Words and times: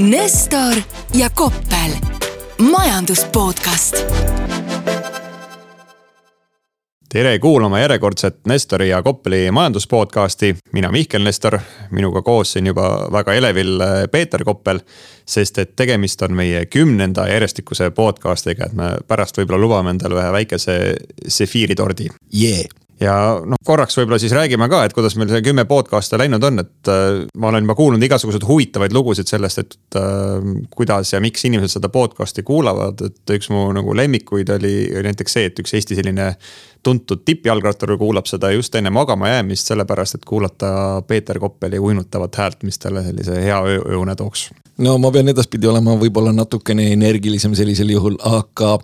Nestor 0.00 0.74
ja 1.14 1.30
Koppel, 1.30 1.90
majandus 2.70 3.24
podcast. 3.24 3.96
tere 7.12 7.38
kuulama 7.38 7.78
järjekordset 7.78 8.46
Nestori 8.46 8.88
ja 8.88 9.02
Koppeli 9.02 9.50
majanduspodcasti. 9.50 10.56
mina 10.72 10.92
Mihkel 10.92 11.22
Nestor, 11.22 11.58
minuga 11.90 12.22
koos 12.22 12.52
siin 12.52 12.66
juba 12.66 13.08
väga 13.12 13.32
elevil 13.32 13.80
äh, 13.80 13.88
Peeter 14.12 14.44
Koppel. 14.44 14.80
sest 15.26 15.58
et 15.58 15.76
tegemist 15.76 16.22
on 16.22 16.32
meie 16.32 16.66
kümnenda 16.66 17.28
järjestikuse 17.28 17.90
podcast'iga, 17.90 18.66
et 18.66 18.72
me 18.72 18.96
pärast 19.06 19.38
võib-olla 19.38 19.60
lubame 19.60 19.90
endale 19.90 20.14
ühe 20.14 20.32
väikese 20.32 20.94
sefiiritordi 21.28 22.08
yeah 22.34 22.64
ja 23.00 23.14
noh, 23.48 23.60
korraks 23.66 23.96
võib-olla 23.98 24.18
siis 24.20 24.34
räägime 24.36 24.68
ka, 24.70 24.82
et 24.84 24.94
kuidas 24.96 25.16
meil 25.18 25.30
see 25.32 25.44
kümme 25.44 25.64
podcast'i 25.68 26.18
läinud 26.20 26.44
on, 26.46 26.62
et 26.62 26.90
äh, 26.92 27.22
ma 27.40 27.50
olen 27.50 27.64
juba 27.64 27.76
kuulnud 27.78 28.04
igasuguseid 28.06 28.44
huvitavaid 28.46 28.94
lugusid 28.96 29.30
sellest, 29.30 29.62
et 29.62 30.00
äh, 30.00 30.50
kuidas 30.74 31.14
ja 31.14 31.22
miks 31.24 31.44
inimesed 31.48 31.78
seda 31.78 31.92
podcast'i 31.92 32.44
kuulavad, 32.46 33.00
et 33.08 33.34
üks 33.36 33.50
mu 33.54 33.68
nagu 33.76 33.96
lemmikuid 33.96 34.52
oli, 34.56 34.74
näiteks 35.08 35.38
see, 35.38 35.48
et 35.50 35.62
üks 35.62 35.76
Eesti 35.78 35.98
selline 35.98 36.34
tuntud 36.82 37.24
tippjalgrattur 37.24 37.96
kuulab 37.98 38.26
seda 38.30 38.50
just 38.54 38.74
enne 38.74 38.90
magama 38.90 39.28
jäämist, 39.28 39.70
sellepärast 39.72 40.20
et 40.20 40.24
kuulata 40.24 41.02
Peeter 41.06 41.38
Koppeli 41.38 41.78
uinutavat 41.78 42.36
häält, 42.36 42.62
mis 42.62 42.78
talle 42.78 43.04
sellise 43.04 43.36
hea 43.44 43.60
ööune 43.76 44.16
tooks 44.16 44.48
no 44.80 44.96
ma 45.00 45.10
pean 45.12 45.28
edaspidi 45.30 45.68
olema 45.68 45.94
võib-olla 46.00 46.32
natukene 46.34 46.88
energilisem 46.94 47.54
sellisel 47.58 47.92
juhul, 47.92 48.16
aga 48.26 48.76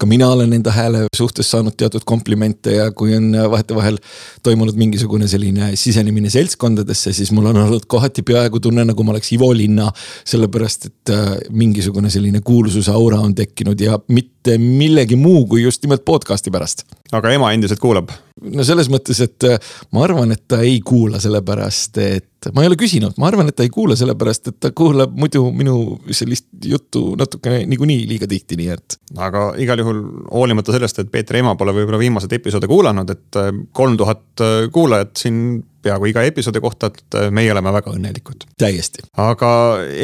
ka 0.00 0.08
mina 0.08 0.30
olen 0.32 0.54
enda 0.56 0.72
hääle 0.74 1.04
suhtes 1.16 1.50
saanud 1.52 1.76
teatud 1.78 2.06
komplimente 2.08 2.76
ja 2.78 2.88
kui 2.96 3.14
on 3.16 3.28
vahetevahel 3.52 3.98
toimunud 4.46 4.78
mingisugune 4.80 5.28
selline 5.30 5.72
sisenemine 5.78 6.32
seltskondadesse, 6.32 7.12
siis 7.16 7.32
mul 7.36 7.50
on 7.52 7.60
olnud 7.64 7.86
kohati 7.90 8.24
peaaegu 8.26 8.62
tunne, 8.62 8.86
nagu 8.88 9.04
ma 9.04 9.14
oleks 9.14 9.32
Ivo 9.36 9.52
Linna. 9.54 9.90
sellepärast, 10.24 10.86
et 10.86 11.10
äh, 11.10 11.30
mingisugune 11.50 12.10
selline 12.10 12.40
kuulsuse 12.40 12.90
aura 12.92 13.20
on 13.20 13.34
tekkinud 13.34 13.80
ja 13.80 13.98
mitte 14.08 14.56
millegi 14.58 15.16
muu 15.16 15.46
kui 15.46 15.62
just 15.62 15.82
nimelt 15.82 16.04
podcast'i 16.04 16.50
pärast. 16.50 16.86
Aga 17.12 17.32
ema 17.36 17.52
endiselt 17.54 17.82
kuulab? 17.82 18.12
no 18.42 18.64
selles 18.66 18.90
mõttes, 18.92 19.20
et 19.24 19.48
äh, 19.48 19.72
ma 19.94 20.04
arvan, 20.06 20.34
et 20.34 20.44
ta 20.48 20.62
ei 20.66 20.80
kuula 20.84 21.20
sellepärast, 21.22 21.98
et 22.02 22.31
ma 22.54 22.64
ei 22.64 22.70
ole 22.70 22.78
küsinud, 22.80 23.14
ma 23.20 23.28
arvan, 23.30 23.48
et 23.50 23.56
ta 23.58 23.66
ei 23.66 23.72
kuula 23.72 23.96
sellepärast, 23.98 24.50
et 24.50 24.58
ta 24.62 24.72
kuulab 24.76 25.14
muidu 25.18 25.44
minu 25.54 25.76
sellist 26.10 26.48
juttu 26.66 27.12
natukene 27.18 27.62
niikuinii 27.70 28.06
liiga 28.10 28.28
tihti, 28.30 28.58
nii 28.60 28.70
et. 28.74 28.98
aga 29.16 29.50
igal 29.62 29.82
juhul 29.82 30.02
hoolimata 30.30 30.74
sellest, 30.74 31.02
et 31.02 31.12
Peetri 31.12 31.42
ema 31.42 31.54
pole 31.58 31.74
võib-olla 31.76 32.00
viimaseid 32.00 32.32
episoode 32.38 32.70
kuulanud, 32.70 33.12
et 33.12 33.40
äh, 33.40 33.52
kolm 33.76 33.98
tuhat 34.00 34.44
äh, 34.44 34.64
kuulajat 34.72 35.16
siin 35.24 35.42
peaaegu 35.82 36.06
iga 36.12 36.22
episoodi 36.26 36.62
kohta, 36.62 36.92
et 36.92 37.18
äh, 37.18 37.28
meie 37.34 37.52
oleme 37.52 37.72
väga 37.74 37.92
õnnelikud. 37.94 38.46
täiesti. 38.58 39.04
aga 39.18 39.50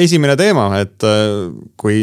esimene 0.06 0.36
teema, 0.38 0.70
et 0.82 1.06
kui 1.80 1.98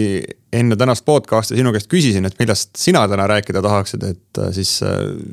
enne 0.55 0.77
tänast 0.80 1.03
podcast'i 1.05 1.58
sinu 1.59 1.73
käest 1.75 1.89
küsisin, 1.92 2.25
et 2.27 2.38
millest 2.39 2.77
sina 2.80 3.03
täna 3.11 3.25
rääkida 3.27 3.59
tahaksid, 3.64 4.05
et 4.08 4.39
siis 4.55 4.77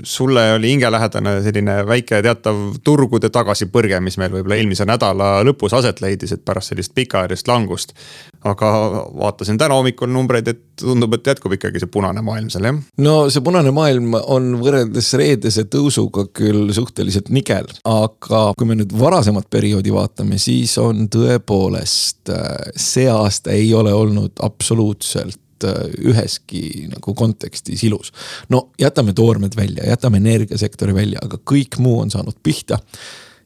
sulle 0.02 0.46
oli 0.56 0.72
hingelähedane 0.72 1.36
selline 1.44 1.76
väike 1.86 2.18
teatav 2.26 2.58
turgude 2.84 3.30
tagasipõrge, 3.30 4.00
mis 4.02 4.18
meil 4.18 4.32
võib-olla 4.34 4.58
eelmise 4.58 4.86
nädala 4.92 5.34
lõpus 5.46 5.74
aset 5.76 6.02
leidis, 6.04 6.34
et 6.36 6.44
pärast 6.44 6.72
sellist 6.72 6.94
pikaajalist 6.94 7.48
langust. 7.48 7.96
aga 8.42 8.68
vaatasin 9.14 9.58
täna 9.58 9.76
hommikul 9.78 10.10
numbreid, 10.10 10.48
et 10.50 10.62
tundub, 10.80 11.12
et 11.14 11.28
jätkub 11.30 11.52
ikkagi 11.54 11.78
see 11.78 11.90
punane 11.92 12.24
maailm 12.26 12.48
seal 12.50 12.66
jah. 12.66 12.80
no 13.04 13.14
see 13.30 13.44
punane 13.44 13.70
maailm 13.74 14.16
on 14.22 14.56
võrreldes 14.62 15.12
reedese 15.18 15.64
tõusuga 15.70 16.26
küll 16.34 16.72
suhteliselt 16.74 17.30
nigel, 17.34 17.68
aga 17.88 18.44
kui 18.58 18.68
me 18.68 18.78
nüüd 18.80 18.94
varasemat 18.98 19.48
perioodi 19.52 19.94
vaatame, 19.94 20.40
siis 20.42 20.74
on 20.82 21.06
tõepoolest 21.12 22.32
äh, 22.34 22.72
see 22.76 23.08
aasta 23.10 23.54
ei 23.54 23.72
ole 23.74 23.94
olnud 23.94 24.42
absoluutselt 24.42 25.66
äh, 25.68 25.82
üheski 26.12 26.88
nagu 26.92 27.14
kontekstis 27.18 27.84
ilus. 27.88 28.12
no 28.48 28.68
jätame 28.80 29.14
toormed 29.16 29.56
välja, 29.56 29.86
jätame 29.88 30.22
energiasektori 30.22 30.94
välja, 30.94 31.22
aga 31.22 31.38
kõik 31.38 31.78
muu 31.78 32.00
on 32.02 32.10
saanud 32.10 32.38
pihta. 32.42 32.82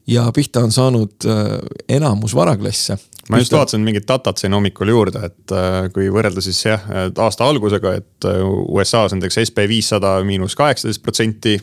Ja 0.07 0.31
pihta 0.35 0.59
on 0.59 0.71
saanud 0.71 1.11
äh, 1.25 1.59
enamus 1.89 2.35
varaklasse 2.35 2.97
ma 3.29 3.41
just 3.41 3.51
vaatasin 3.51 3.81
mingit 3.83 4.05
datat 4.07 4.37
siin 4.39 4.53
hommikul 4.55 4.87
juurde, 4.87 5.19
et 5.27 5.51
äh, 5.51 5.89
kui 5.91 6.05
võrrelda 6.13 6.39
siis 6.39 6.61
jah, 6.63 6.83
aasta 7.19 7.43
algusega, 7.43 7.91
et 7.99 8.27
äh, 8.29 8.37
USA-s 8.71 9.11
näiteks 9.17 9.41
SB 9.41 9.65
viissada 9.67 10.13
miinus 10.23 10.55
kaheksateist 10.55 11.01
protsenti, 11.03 11.57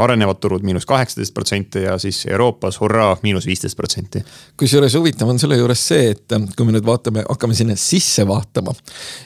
arenevad 0.00 0.38
turud 0.40 0.64
miinus 0.64 0.88
kaheksateist 0.88 1.34
protsenti 1.36 1.82
ja 1.84 1.98
siis 2.00 2.22
Euroopas 2.24 2.80
hurraa, 2.80 3.18
miinus 3.22 3.44
viisteist 3.46 3.76
protsenti. 3.76 4.22
kusjuures 4.56 4.96
huvitav 4.96 5.28
on 5.28 5.38
selle 5.38 5.58
juures 5.60 5.82
see, 5.90 6.14
et 6.14 6.36
kui 6.56 6.64
me 6.64 6.72
nüüd 6.72 6.88
vaatame, 6.88 7.26
hakkame 7.28 7.58
sinna 7.58 7.76
sisse 7.76 8.24
vaatama, 8.28 8.72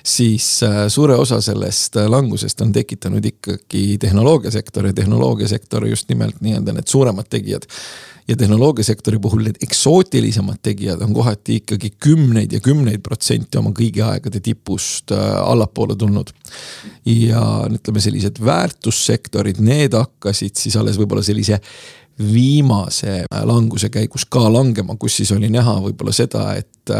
siis 0.02 0.48
suure 0.88 1.14
osa 1.14 1.38
sellest 1.44 2.00
langusest 2.10 2.66
on 2.66 2.74
tekitanud 2.74 3.30
ikkagi 3.30 3.84
tehnoloogiasektor 4.02 4.90
ja 4.90 4.98
tehnoloogiasektor 4.98 5.86
just 5.86 6.10
nimelt 6.10 6.42
nii-öelda 6.42 6.74
need 6.74 6.90
suuremad 6.90 7.30
tegijad 7.30 7.70
ja 8.28 8.36
tehnoloogiasektori 8.36 9.18
puhul 9.18 9.42
need 9.44 9.58
eksootilisemad 9.62 10.62
tegijad 10.64 11.02
on 11.04 11.12
kohati 11.14 11.58
ikkagi 11.60 11.90
kümneid 12.00 12.52
ja 12.52 12.60
kümneid 12.64 13.02
protsente 13.04 13.60
oma 13.60 13.74
kõigi 13.76 14.00
aegade 14.04 14.40
tipust 14.40 15.12
äh, 15.12 15.24
allapoole 15.44 15.96
tulnud. 15.96 16.32
ja 17.04 17.42
ütleme, 17.68 18.00
sellised 18.00 18.40
väärtussektorid, 18.44 19.60
need 19.60 19.92
hakkasid 19.92 20.56
siis 20.56 20.76
alles 20.80 20.96
võib-olla 21.00 21.24
sellise 21.24 21.60
viimase 22.18 23.24
languse 23.42 23.88
käigus 23.90 24.24
ka 24.30 24.46
langema, 24.52 24.96
kus 25.00 25.16
siis 25.18 25.32
oli 25.34 25.48
näha 25.50 25.74
võib-olla 25.82 26.12
seda, 26.14 26.44
et, 26.54 26.92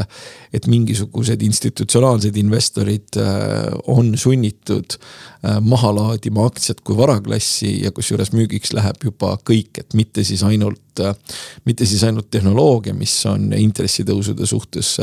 et 0.55 0.67
mingisugused 0.71 1.43
institutsionaalsed 1.47 2.37
investorid 2.41 3.19
äh, 3.23 3.69
on 3.91 4.15
sunnitud 4.19 4.97
äh, 4.97 5.61
maha 5.63 5.93
laadima 5.95 6.49
aktsiat 6.49 6.83
kui 6.83 6.99
varaklassi 6.99 7.77
ja 7.85 7.95
kusjuures 7.95 8.33
müügiks 8.35 8.75
läheb 8.75 9.07
juba 9.07 9.37
kõik, 9.47 9.85
et 9.85 9.95
mitte 9.95 10.27
siis 10.27 10.43
ainult, 10.47 10.83
äh, 11.05 11.15
mitte 11.69 11.87
siis 11.87 12.03
ainult 12.09 12.31
tehnoloogia, 12.35 12.97
mis 12.99 13.15
on 13.31 13.53
intressitõusude 13.55 14.51
suhtes 14.51 14.97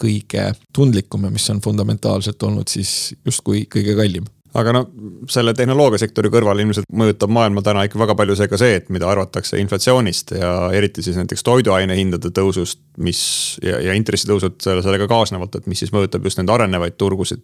kõige 0.00 0.50
tundlikum 0.76 1.24
ja 1.24 1.32
mis 1.32 1.48
on 1.54 1.64
fundamentaalselt 1.64 2.42
olnud 2.42 2.68
siis 2.68 3.14
justkui 3.24 3.64
kõige 3.72 3.96
kallim 3.96 4.28
aga 4.54 4.74
no 4.76 4.82
selle 5.30 5.54
tehnoloogiasektori 5.56 6.30
kõrval 6.32 6.62
ilmselt 6.62 6.86
mõjutab 6.94 7.32
maailma 7.34 7.62
täna 7.66 7.84
ikka 7.88 7.98
väga 8.00 8.16
palju 8.18 8.36
see 8.38 8.50
ka 8.50 8.58
see, 8.60 8.76
et 8.78 8.90
mida 8.94 9.08
arvatakse 9.10 9.58
inflatsioonist 9.62 10.34
ja 10.38 10.52
eriti 10.76 11.02
siis 11.02 11.18
näiteks 11.18 11.42
toiduainehindade 11.46 12.30
tõusust, 12.34 12.80
mis 13.02 13.20
ja, 13.64 13.80
ja 13.82 13.96
intressitõusud 13.98 14.60
sellega 14.62 15.08
kaasnevalt, 15.10 15.58
et 15.58 15.70
mis 15.70 15.82
siis 15.82 15.94
mõjutab 15.94 16.26
just 16.28 16.38
neid 16.40 16.52
arenevaid 16.54 16.98
turgusid, 17.00 17.42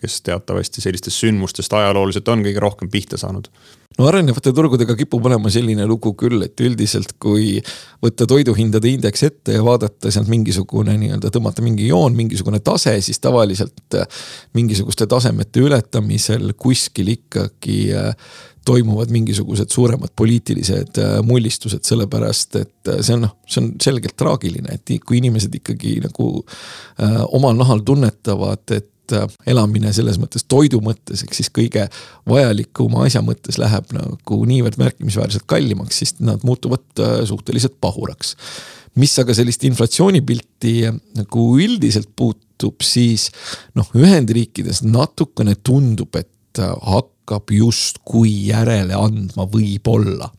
kes 0.00 0.20
teatavasti 0.26 0.84
sellistest 0.84 1.24
sündmustest 1.24 1.72
ajalooliselt 1.72 2.28
on 2.32 2.44
kõige 2.46 2.62
rohkem 2.62 2.90
pihta 2.92 3.18
saanud. 3.20 3.50
No 3.96 4.10
arenevate 4.10 4.52
turgudega 4.52 4.92
kipub 4.98 5.24
olema 5.24 5.48
selline 5.52 5.86
lugu 5.88 6.12
küll, 6.20 6.42
et 6.44 6.60
üldiselt 6.60 7.14
kui 7.22 7.54
võtta 8.04 8.26
toiduhindade 8.28 8.90
indeks 8.92 9.24
ette 9.24 9.54
ja 9.56 9.62
vaadata 9.64 10.12
sealt 10.12 10.28
mingisugune 10.28 10.98
nii-öelda 11.00 11.30
tõmmata 11.32 11.64
mingi 11.64 11.88
joon, 11.88 12.16
mingisugune 12.18 12.60
tase, 12.64 12.92
siis 13.04 13.22
tavaliselt 13.24 13.96
äh, 13.96 14.04
mingisuguste 14.58 15.08
tasemete 15.08 15.64
ületamisel 15.64 16.52
kuskil 16.60 17.14
ikkagi 17.14 17.78
äh, 17.96 18.12
toimuvad 18.66 19.10
mingisugused 19.14 19.70
suuremad 19.72 20.12
poliitilised 20.16 20.98
äh, 20.98 21.22
mullistused, 21.22 21.84
sellepärast 21.86 22.56
et 22.60 22.92
see 23.00 23.14
on 23.14 23.24
noh, 23.28 23.36
see 23.46 23.62
on 23.62 23.70
selgelt 23.82 24.16
traagiline, 24.18 24.76
et 24.76 24.92
kui 25.06 25.20
inimesed 25.22 25.54
ikkagi 25.60 25.96
nagu 26.04 26.28
äh, 26.42 27.22
omal 27.38 27.56
nahal 27.56 27.84
tunnetavad, 27.86 28.64
et 28.76 28.90
elamine 29.46 29.92
selles 29.96 30.18
mõttes 30.20 30.46
toidu 30.48 30.80
mõttes, 30.84 31.22
ehk 31.24 31.36
siis 31.36 31.50
kõige 31.54 31.86
vajalikuma 32.28 33.04
asja 33.06 33.22
mõttes 33.24 33.58
läheb 33.60 33.92
nagu 33.96 34.40
niivõrd 34.48 34.78
märkimisväärselt 34.80 35.46
kallimaks, 35.50 36.00
siis 36.02 36.16
nad 36.20 36.44
muutuvad 36.46 36.84
äh, 37.02 37.20
suhteliselt 37.28 37.78
pahuraks. 37.80 38.36
mis 38.96 39.18
aga 39.18 39.34
sellist 39.36 39.64
inflatsioonipilti 39.68 40.88
nagu 41.18 41.42
üldiselt 41.60 42.08
puutub, 42.16 42.80
siis 42.82 43.28
noh, 43.76 43.88
Ühendriikides 43.94 44.82
natukene 44.82 45.56
tundub, 45.62 46.16
et 46.16 46.62
äh, 46.62 46.72
hakkab 46.94 47.52
justkui 47.52 48.48
järele 48.48 48.96
andma 48.96 49.48
võib-olla 49.50 50.30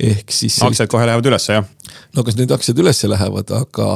ehk 0.00 0.32
siis. 0.32 0.58
aktsiad 0.64 0.90
kohe 0.90 1.06
lähevad 1.08 1.26
ülesse, 1.30 1.58
jah? 1.58 1.68
no 2.14 2.24
kas 2.26 2.36
need 2.38 2.50
aktsiad 2.54 2.78
ülesse 2.82 3.08
lähevad, 3.10 3.50
aga 3.54 3.86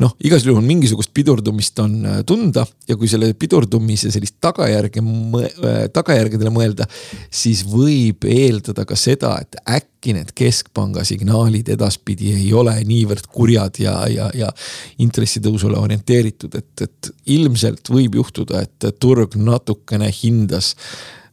noh, 0.00 0.14
igal 0.24 0.42
juhul 0.44 0.64
mingisugust 0.64 1.12
pidurdumist 1.16 1.78
on 1.82 1.96
äh, 2.06 2.18
tunda 2.26 2.64
ja 2.88 2.96
kui 3.00 3.08
selle 3.10 3.32
pidurdumise 3.38 4.12
sellist 4.12 4.38
tagajärge, 4.42 5.02
äh, 5.02 5.78
tagajärgedele 5.94 6.52
mõelda, 6.54 6.86
siis 7.32 7.64
võib 7.68 8.26
eeldada 8.28 8.86
ka 8.88 8.98
seda, 8.98 9.34
et 9.42 9.60
äkki 9.78 10.14
need 10.16 10.32
keskpanga 10.36 11.04
signaalid 11.06 11.68
edaspidi 11.74 12.32
ei 12.38 12.50
ole 12.56 12.76
niivõrd 12.88 13.28
kurjad 13.32 13.80
ja, 13.82 13.96
ja, 14.10 14.30
ja 14.36 14.50
intressitõusule 15.04 15.78
orienteeritud, 15.80 16.56
et, 16.56 16.86
et 16.86 17.14
ilmselt 17.36 17.92
võib 17.92 18.20
juhtuda, 18.20 18.64
et 18.64 18.92
turg 19.00 19.36
natukene 19.40 20.08
hindas 20.22 20.74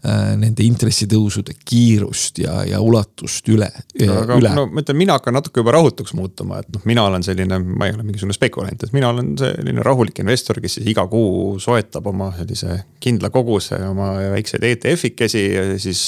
nende 0.06 0.64
intressitõusude 0.64 1.56
kiirust 1.66 2.42
ja, 2.44 2.60
ja 2.68 2.80
ulatust 2.84 3.50
üle, 3.50 3.68
aga 4.06 4.38
üle. 4.38 4.52
no 4.56 4.68
ma 4.70 4.84
ütlen, 4.84 5.00
mina 5.00 5.18
hakkan 5.18 5.36
natuke 5.36 5.64
juba 5.64 5.74
rahutuks 5.76 6.14
muutuma, 6.18 6.62
et 6.62 6.70
noh, 6.74 6.84
mina 6.88 7.08
olen 7.10 7.26
selline, 7.26 7.58
ma 7.66 7.90
ei 7.90 7.96
ole 7.96 8.06
mingisugune 8.06 8.36
spekulant, 8.38 8.86
et 8.86 8.94
mina 8.96 9.10
olen 9.10 9.34
selline 9.40 9.86
rahulik 9.86 10.22
investor, 10.22 10.62
kes 10.64 10.78
siis 10.80 10.92
iga 10.94 11.08
kuu 11.12 11.58
soetab 11.64 12.08
oma 12.14 12.30
sellise 12.38 12.78
kindla 13.04 13.32
koguse 13.34 13.80
oma 13.90 14.14
väikseid 14.36 14.68
ETF-ikesi 14.70 15.44
ja 15.50 15.68
siis 15.82 16.04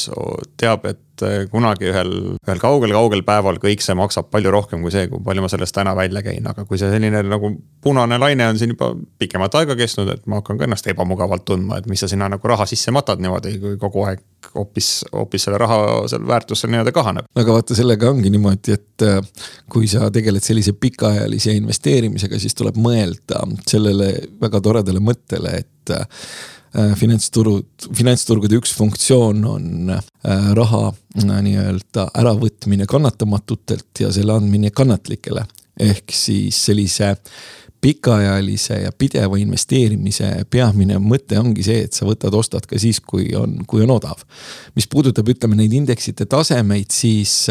teab, 0.59 0.85
et 0.89 1.01
kunagi 1.51 1.89
ühel, 1.91 2.13
ühel 2.39 2.61
kaugel-kaugel 2.61 3.23
päeval 3.27 3.59
kõik 3.61 3.83
see 3.83 3.95
maksab 3.97 4.29
palju 4.33 4.51
rohkem 4.53 4.83
kui 4.85 4.93
see, 4.93 5.07
kui 5.11 5.21
palju 5.25 5.43
ma 5.45 5.51
sellest 5.51 5.75
täna 5.75 5.95
välja 5.97 6.23
käin, 6.25 6.45
aga 6.49 6.65
kui 6.69 6.79
see 6.81 6.89
selline 6.91 7.23
nagu 7.27 7.51
punane 7.83 8.19
laine 8.21 8.49
on 8.49 8.59
siin 8.59 8.73
juba 8.75 8.91
pikemat 9.21 9.55
aega 9.61 9.77
kestnud, 9.79 10.11
et 10.13 10.27
ma 10.29 10.41
hakkan 10.41 10.59
ka 10.59 10.67
ennast 10.67 10.87
ebamugavalt 10.91 11.45
tundma, 11.47 11.79
et 11.79 11.87
mis 11.91 12.01
sa 12.01 12.09
sinna 12.11 12.29
nagu 12.31 12.51
raha 12.51 12.67
sisse 12.69 12.93
matad 12.95 13.21
niimoodi, 13.23 13.55
kui 13.61 13.79
kogu 13.81 14.05
aeg 14.09 14.23
hoopis, 14.55 14.91
hoopis 15.13 15.47
selle 15.47 15.59
raha, 15.61 15.79
selle 16.11 16.27
väärtus 16.27 16.63
seal 16.63 16.73
nii-öelda 16.73 16.93
kahaneb. 16.95 17.27
aga 17.35 17.55
vaata, 17.57 17.75
sellega 17.77 18.09
ongi 18.11 18.31
niimoodi, 18.33 18.77
et 18.77 19.07
äh, 19.07 19.19
kui 19.71 19.87
sa 19.91 20.11
tegeled 20.13 20.45
sellise 20.45 20.73
pikaajalise 20.79 21.55
investeerimisega, 21.59 22.39
siis 22.39 22.55
tuleb 22.57 22.79
mõelda 22.79 23.43
sellele 23.67 24.13
väga 24.41 24.61
toredale 24.63 25.03
mõttele, 25.03 25.59
et 25.63 25.95
äh, 25.95 26.23
finantsturud, 26.73 27.65
finantsturgude 27.97 28.59
üks 28.59 28.75
funktsioon 28.77 29.45
on 29.49 29.93
äh, 29.95 30.03
raha 30.57 30.91
nii-öelda 31.17 32.09
äravõtmine 32.21 32.85
kannatamatutelt 32.89 34.03
ja 34.03 34.11
selle 34.13 34.35
andmine 34.37 34.69
kannatlikele. 34.69 35.45
ehk 35.79 36.11
siis 36.11 36.57
sellise 36.65 37.15
pikaajalise 37.81 38.73
ja 38.81 38.91
pideva 38.91 39.37
investeerimise 39.39 40.43
peamine 40.51 40.97
mõte 40.99 41.39
ongi 41.39 41.63
see, 41.63 41.85
et 41.87 41.95
sa 41.95 42.05
võtad, 42.05 42.35
ostad 42.35 42.65
ka 42.67 42.79
siis, 42.79 42.99
kui 42.99 43.29
on, 43.39 43.61
kui 43.67 43.83
on 43.85 43.93
odav. 43.95 44.25
mis 44.75 44.87
puudutab, 44.87 45.29
ütleme 45.31 45.55
neid 45.55 45.73
indeksite 45.73 46.25
tasemeid, 46.25 46.91
siis 46.91 47.47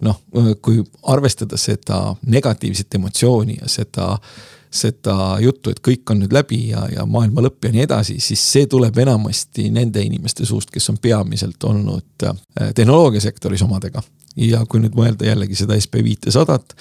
noh, 0.00 0.20
kui 0.62 0.84
arvestada 1.02 1.58
seda 1.58 2.14
negatiivset 2.22 2.94
emotsiooni 2.94 3.58
ja 3.60 3.68
seda 3.68 4.14
seda 4.76 5.36
juttu, 5.42 5.72
et 5.72 5.80
kõik 5.84 6.12
on 6.12 6.20
nüüd 6.22 6.34
läbi 6.36 6.60
ja, 6.70 6.84
ja 6.92 7.06
maailma 7.08 7.44
lõpp 7.46 7.68
ja 7.68 7.72
nii 7.74 7.86
edasi, 7.86 8.18
siis 8.22 8.42
see 8.52 8.68
tuleb 8.70 8.98
enamasti 9.02 9.70
nende 9.74 10.04
inimeste 10.04 10.46
suust, 10.46 10.70
kes 10.74 10.90
on 10.92 11.00
peamiselt 11.02 11.64
olnud 11.64 12.28
tehnoloogiasektoris 12.74 13.64
omadega. 13.66 14.02
ja 14.36 14.60
kui 14.68 14.82
nüüd 14.82 14.96
mõelda 14.96 15.24
jällegi 15.24 15.56
seda 15.56 15.78
SB 15.80 16.02
viitesadat 16.04 16.76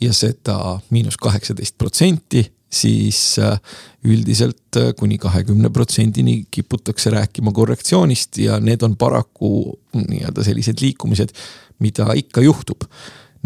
ja 0.00 0.12
seda 0.14 0.78
miinus 0.90 1.16
kaheksateist 1.20 1.76
protsenti, 1.78 2.44
siis 2.70 3.38
äh, 3.38 3.58
üldiselt 4.04 4.76
äh, 4.76 4.92
kuni 4.98 5.18
kahekümne 5.18 5.70
protsendini 5.70 6.44
kiputakse 6.50 7.10
rääkima 7.10 7.52
korrektsioonist 7.52 8.38
ja 8.38 8.60
need 8.60 8.82
on 8.82 8.96
paraku 8.96 9.78
nii-öelda 9.96 10.44
sellised 10.46 10.80
liikumised, 10.80 11.34
mida 11.78 12.12
ikka 12.14 12.44
juhtub 12.46 12.86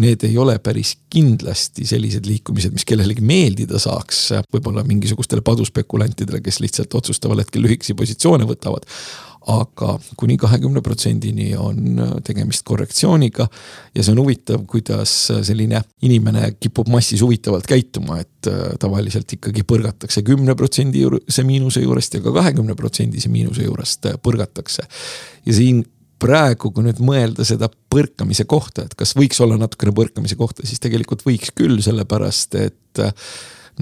need 0.02 0.24
ei 0.26 0.38
ole 0.38 0.56
päris 0.58 0.96
kindlasti 1.12 1.86
sellised 1.86 2.26
liikumised, 2.26 2.72
mis 2.74 2.86
kellelegi 2.88 3.22
meeldida 3.22 3.78
saaks, 3.78 4.24
võib-olla 4.52 4.82
mingisugustele 4.86 5.44
paduspekulantidele, 5.46 6.40
kes 6.42 6.58
lihtsalt 6.64 6.94
otsustaval 6.98 7.44
hetkel 7.44 7.62
lühikesi 7.62 7.94
positsioone 7.98 8.48
võtavad 8.48 8.88
aga 9.50 9.94
kuni 10.16 10.36
kahekümne 10.40 10.80
protsendini 10.84 11.52
on 11.56 12.00
tegemist 12.24 12.64
korrektsiooniga. 12.64 13.46
ja 13.94 14.02
see 14.02 14.12
on 14.12 14.20
huvitav, 14.22 14.64
kuidas 14.66 15.12
selline 15.44 15.82
inimene 16.02 16.54
kipub 16.60 16.88
massis 16.92 17.22
huvitavalt 17.22 17.66
käituma, 17.68 18.20
et 18.24 18.48
äh, 18.48 18.76
tavaliselt 18.80 19.32
ikkagi 19.36 19.64
põrgatakse 19.68 20.24
kümne 20.24 20.54
protsendi 20.56 21.04
juurese 21.04 21.44
miinuse 21.44 21.84
juurest 21.84 22.14
ja 22.14 22.22
ka 22.24 22.32
kahekümne 22.32 22.76
protsendise 22.78 23.28
miinuse 23.28 23.66
juurest 23.68 24.08
äh, 24.08 24.18
põrgatakse. 24.22 24.88
ja 25.46 25.54
siin 25.54 25.84
praegu, 26.24 26.70
kui 26.72 26.86
nüüd 26.86 27.00
mõelda 27.04 27.46
seda 27.46 27.68
põrkamise 27.68 28.46
kohta, 28.48 28.86
et 28.86 28.94
kas 28.98 29.14
võiks 29.18 29.40
olla 29.44 29.58
natukene 29.60 29.94
põrkamise 29.96 30.38
kohta, 30.40 30.66
siis 30.66 30.82
tegelikult 30.82 31.24
võiks 31.26 31.52
küll, 31.56 31.80
sellepärast 31.84 32.56
et 32.62 33.02
äh, 33.04 33.12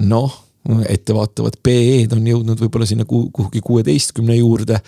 noh, 0.03 0.39
ettevaatavad 0.87 1.57
PE-d 1.63 2.15
on 2.15 2.27
jõudnud 2.27 2.61
võib-olla 2.63 2.87
sinna 2.87 3.03
kuhugi 3.07 3.59
kuueteistkümne 3.63 4.37
juurde 4.37 4.79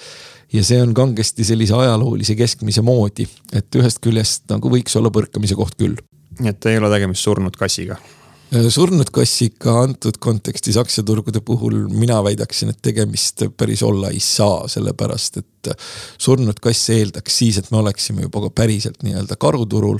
ja 0.53 0.63
see 0.63 0.79
on 0.81 0.93
kangesti 0.95 1.43
sellise 1.47 1.75
ajaloolise 1.75 2.35
keskmise 2.39 2.83
moodi, 2.85 3.27
et 3.51 3.75
ühest 3.75 3.99
küljest 4.03 4.45
nagu 4.53 4.71
võiks 4.71 4.95
olla 4.95 5.11
põrkamise 5.11 5.57
koht 5.59 5.75
küll. 5.79 5.97
et 6.43 6.69
ei 6.71 6.79
ole 6.79 6.91
tegemist 6.93 7.27
surnud 7.27 7.59
kassiga? 7.59 7.99
Äh, 8.53 8.69
surnud 8.69 9.09
kassiga 9.13 9.79
antud 9.83 10.19
kontekstis 10.21 10.77
aktsiaturgude 10.79 11.41
puhul 11.41 11.85
mina 11.91 12.21
väidaksin, 12.23 12.71
et 12.71 12.81
tegemist 12.81 13.43
päris 13.57 13.83
olla 13.83 14.13
ei 14.13 14.23
saa, 14.23 14.67
sellepärast 14.71 15.41
et 15.41 15.49
surnud 16.21 16.59
kass 16.63 16.89
eeldaks 16.93 17.39
siis, 17.41 17.59
et 17.59 17.71
me 17.71 17.81
oleksime 17.81 18.25
juba 18.25 18.45
ka 18.45 18.51
päriselt 18.61 19.03
nii-öelda 19.05 19.37
karuturul. 19.39 19.99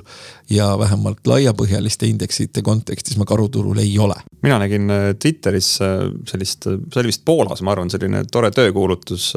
ja 0.49 0.67
vähemalt 0.77 1.25
laiapõhjaliste 1.25 2.05
indeksite 2.05 2.61
kontekstis 2.61 3.17
me 3.17 3.25
karuturul 3.25 3.77
ei 3.81 3.97
ole. 3.99 4.15
mina 4.41 4.59
nägin 4.61 4.91
äh, 4.91 5.05
Twitteris 5.19 5.81
äh, 5.81 6.05
sellist, 6.29 6.63
see 6.63 7.01
oli 7.01 7.11
vist 7.11 7.25
Poolas, 7.25 7.61
ma 7.61 7.73
arvan, 7.73 7.89
selline 7.89 8.23
tore 8.31 8.51
töökuulutus 8.51 9.33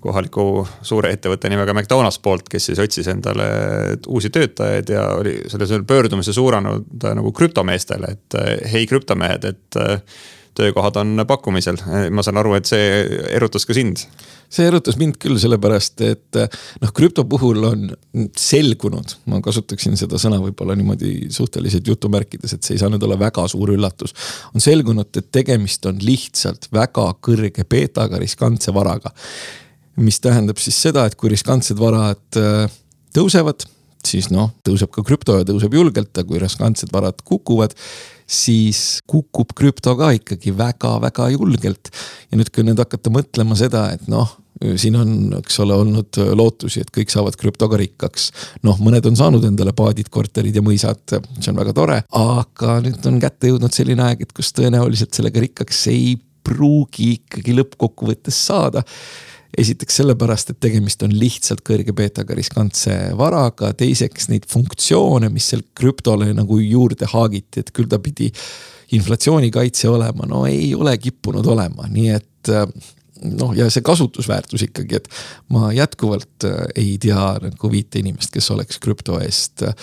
kohaliku 0.00 0.66
suure 0.82 1.10
ettevõtte 1.12 1.50
nimega 1.50 1.74
McDonalds 1.74 2.18
poolt, 2.22 2.48
kes 2.48 2.70
siis 2.70 2.78
otsis 2.82 3.08
endale 3.10 3.46
uusi 4.06 4.30
töötajaid 4.30 4.90
ja 4.94 5.08
oli 5.18 5.36
selle 5.50 5.82
pöördumise 5.86 6.32
suunanud 6.32 7.06
nagu 7.16 7.32
krüptomeestele 7.32 8.16
et 8.16 8.38
hei 8.72 8.86
krüptomehed, 8.86 9.44
et 9.44 9.78
töökohad 10.56 10.96
on 11.02 11.26
pakkumisel, 11.28 11.78
ma 12.10 12.24
saan 12.24 12.40
aru, 12.40 12.56
et 12.58 12.68
see 12.68 12.88
erutas 13.36 13.68
ka 13.68 13.76
sind 13.76 14.06
see 14.52 14.66
erutas 14.68 14.96
mind 15.00 15.18
küll 15.22 15.38
sellepärast, 15.40 16.02
et 16.06 16.38
noh, 16.82 16.92
krüpto 16.94 17.24
puhul 17.28 17.64
on 17.66 17.86
selgunud, 18.38 19.16
ma 19.30 19.40
kasutaksin 19.44 19.98
seda 19.98 20.20
sõna 20.22 20.38
võib-olla 20.42 20.76
niimoodi 20.78 21.30
suhteliselt 21.34 21.88
jutumärkides, 21.90 22.54
et 22.54 22.66
see 22.66 22.76
ei 22.76 22.82
saa 22.82 22.90
nüüd 22.92 23.04
olla 23.06 23.18
väga 23.20 23.46
suur 23.50 23.74
üllatus. 23.74 24.14
on 24.54 24.62
selgunud, 24.62 25.10
et 25.18 25.30
tegemist 25.34 25.86
on 25.90 25.98
lihtsalt 26.02 26.70
väga 26.72 27.08
kõrge 27.26 27.66
beetaga 27.68 28.20
riskantse 28.22 28.74
varaga. 28.74 29.12
mis 29.96 30.20
tähendab 30.20 30.58
siis 30.60 30.76
seda, 30.76 31.06
et 31.06 31.14
kui 31.16 31.30
riskantsed 31.32 31.78
varad 31.80 32.40
tõusevad 33.16 33.64
siis 34.06 34.30
noh, 34.32 34.52
tõuseb 34.66 34.92
ka 34.94 35.04
krüpto 35.06 35.38
ja 35.40 35.46
tõuseb 35.48 35.74
julgelt, 35.76 36.12
aga 36.14 36.28
kui 36.28 36.40
riskantsed 36.42 36.92
varad 36.94 37.20
kukuvad, 37.26 37.74
siis 38.26 39.02
kukub 39.06 39.54
krüpto 39.56 39.94
ka 39.98 40.12
ikkagi 40.16 40.54
väga-väga 40.56 41.30
julgelt. 41.36 41.92
ja 42.30 42.38
nüüd, 42.38 42.50
kui 42.54 42.66
nüüd 42.66 42.80
hakata 42.82 43.12
mõtlema 43.14 43.58
seda, 43.58 43.88
et 43.94 44.08
noh, 44.10 44.36
siin 44.80 44.96
on, 44.96 45.10
eks 45.40 45.58
ole, 45.60 45.76
olnud 45.76 46.18
lootusi, 46.38 46.80
et 46.80 46.90
kõik 46.94 47.12
saavad 47.12 47.36
krüptoga 47.38 47.78
rikkaks. 47.80 48.30
noh, 48.66 48.78
mõned 48.82 49.06
on 49.06 49.18
saanud 49.18 49.44
endale 49.44 49.74
paadid, 49.76 50.10
korterid 50.10 50.56
ja 50.56 50.64
mõisad, 50.64 51.02
see 51.12 51.52
on 51.52 51.60
väga 51.60 51.76
tore, 51.76 52.02
aga 52.16 52.78
nüüd 52.84 53.10
on 53.10 53.20
kätte 53.22 53.52
jõudnud 53.52 53.74
selline 53.76 54.08
aeg, 54.08 54.26
et 54.26 54.32
kus 54.36 54.52
tõenäoliselt 54.56 55.14
sellega 55.14 55.44
rikkaks 55.44 55.86
ei 55.92 56.16
pruugi 56.46 57.16
ikkagi 57.18 57.56
lõppkokkuvõttes 57.58 58.38
saada 58.48 58.84
esiteks 59.58 60.00
sellepärast, 60.02 60.52
et 60.52 60.60
tegemist 60.60 61.02
on 61.06 61.14
lihtsalt 61.16 61.62
kõrge 61.66 61.94
beetaga 61.96 62.36
riskantse 62.36 62.94
varaga, 63.18 63.72
teiseks 63.76 64.28
neid 64.32 64.48
funktsioone, 64.50 65.30
mis 65.32 65.50
seal 65.52 65.64
krüptole 65.76 66.32
nagu 66.36 66.60
juurde 66.60 67.08
haagiti, 67.12 67.62
et 67.62 67.72
küll 67.76 67.88
ta 67.90 68.00
pidi 68.02 68.30
inflatsioonikaitse 68.96 69.88
olema, 69.90 70.28
no 70.28 70.44
ei 70.46 70.70
ole 70.76 70.94
kippunud 71.02 71.46
olema, 71.50 71.88
nii 71.90 72.12
et 72.14 72.52
noh, 73.24 73.52
ja 73.56 73.68
see 73.72 73.84
kasutusväärtus 73.86 74.66
ikkagi, 74.68 75.00
et 75.00 75.08
ma 75.52 75.70
jätkuvalt 75.74 76.46
äh, 76.48 76.64
ei 76.76 76.96
tea 77.02 77.28
nagu 77.42 77.70
viite 77.72 78.00
inimest, 78.02 78.32
kes 78.34 78.50
oleks 78.54 78.80
krüpto 78.82 79.20
eest 79.22 79.64
äh, 79.66 79.74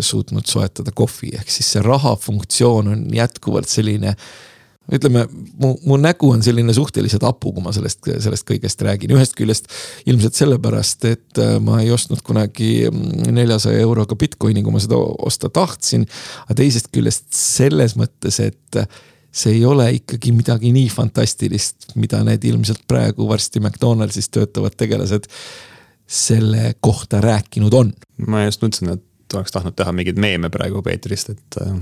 suutnud 0.00 0.48
soetada 0.48 0.94
kohvi, 0.96 1.34
ehk 1.38 1.50
siis 1.52 1.74
see 1.74 1.84
raha 1.84 2.14
funktsioon 2.20 2.92
on 2.94 3.04
jätkuvalt 3.14 3.68
selline 3.70 4.14
ütleme, 4.92 5.24
mu, 5.60 5.74
mu 5.86 5.98
nägu 6.00 6.30
on 6.32 6.42
selline 6.44 6.74
suhteliselt 6.76 7.26
hapu, 7.26 7.52
kui 7.56 7.64
ma 7.64 7.72
sellest, 7.76 8.00
sellest 8.08 8.46
kõigest 8.48 8.82
räägin, 8.86 9.12
ühest 9.16 9.36
küljest 9.38 9.68
ilmselt 10.08 10.38
sellepärast, 10.38 11.04
et 11.10 11.42
äh, 11.42 11.56
ma 11.62 11.82
ei 11.82 11.92
ostnud 11.94 12.22
kunagi 12.26 12.88
mm, 12.90 13.28
neljasaja 13.36 13.82
euroga 13.84 14.18
Bitcoini, 14.18 14.64
kui 14.64 14.74
ma 14.74 14.82
seda 14.82 14.98
osta 14.98 15.52
tahtsin. 15.52 16.08
aga 16.46 16.58
teisest 16.62 16.92
küljest 16.94 17.28
selles 17.36 17.96
mõttes, 18.00 18.40
et 18.44 18.82
see 19.38 19.58
ei 19.58 19.64
ole 19.68 19.90
ikkagi 19.98 20.32
midagi 20.34 20.72
nii 20.74 20.88
fantastilist, 20.92 21.92
mida 22.00 22.22
need 22.26 22.44
ilmselt 22.48 22.86
praegu 22.88 23.28
varsti 23.28 23.60
McDonaldsis 23.60 24.30
töötavad 24.34 24.76
tegelased 24.78 25.28
selle 26.08 26.72
kohta 26.80 27.20
rääkinud 27.20 27.74
on. 27.76 27.92
ma 28.26 28.46
just 28.46 28.62
mõtlesin, 28.64 28.96
et 28.96 29.04
oleks 29.36 29.52
tahtnud 29.52 29.76
teha 29.76 29.92
mingeid 29.94 30.18
meeme 30.20 30.50
praegu 30.52 30.82
Peetrist, 30.84 31.32
et 31.34 31.58
äh, 31.62 31.74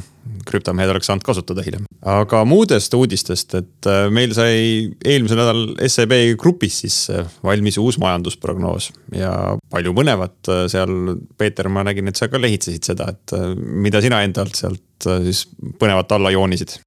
krüptomehed 0.49 0.91
oleks 0.93 1.09
saanud 1.11 1.25
kasutada 1.27 1.65
hiljem. 1.67 1.87
aga 2.07 2.43
muudest 2.49 2.95
uudistest, 2.99 3.55
et 3.59 3.91
äh, 3.91 4.07
meil 4.13 4.35
sai 4.37 4.57
eelmisel 5.05 5.41
nädalal 5.41 5.77
SEB 5.91 6.17
grupis 6.41 6.81
siis 6.85 6.99
äh, 7.15 7.29
valmis 7.47 7.79
uus 7.83 8.01
majandusprognoos 8.03 8.91
ja 9.15 9.33
palju 9.71 9.95
põnevat 9.97 10.53
seal. 10.73 10.95
Peeter, 11.37 11.69
ma 11.73 11.83
nägin, 11.87 12.09
et 12.09 12.19
sa 12.19 12.29
ka 12.31 12.39
lehitsesid 12.41 12.87
seda, 12.87 13.09
et 13.13 13.35
mida 13.57 14.01
sina 14.03 14.23
enda 14.25 14.45
alt 14.45 14.59
sealt 14.59 15.07
siis 15.27 15.45
põnevat 15.81 16.13
alla 16.17 16.33
joonisid 16.35 16.79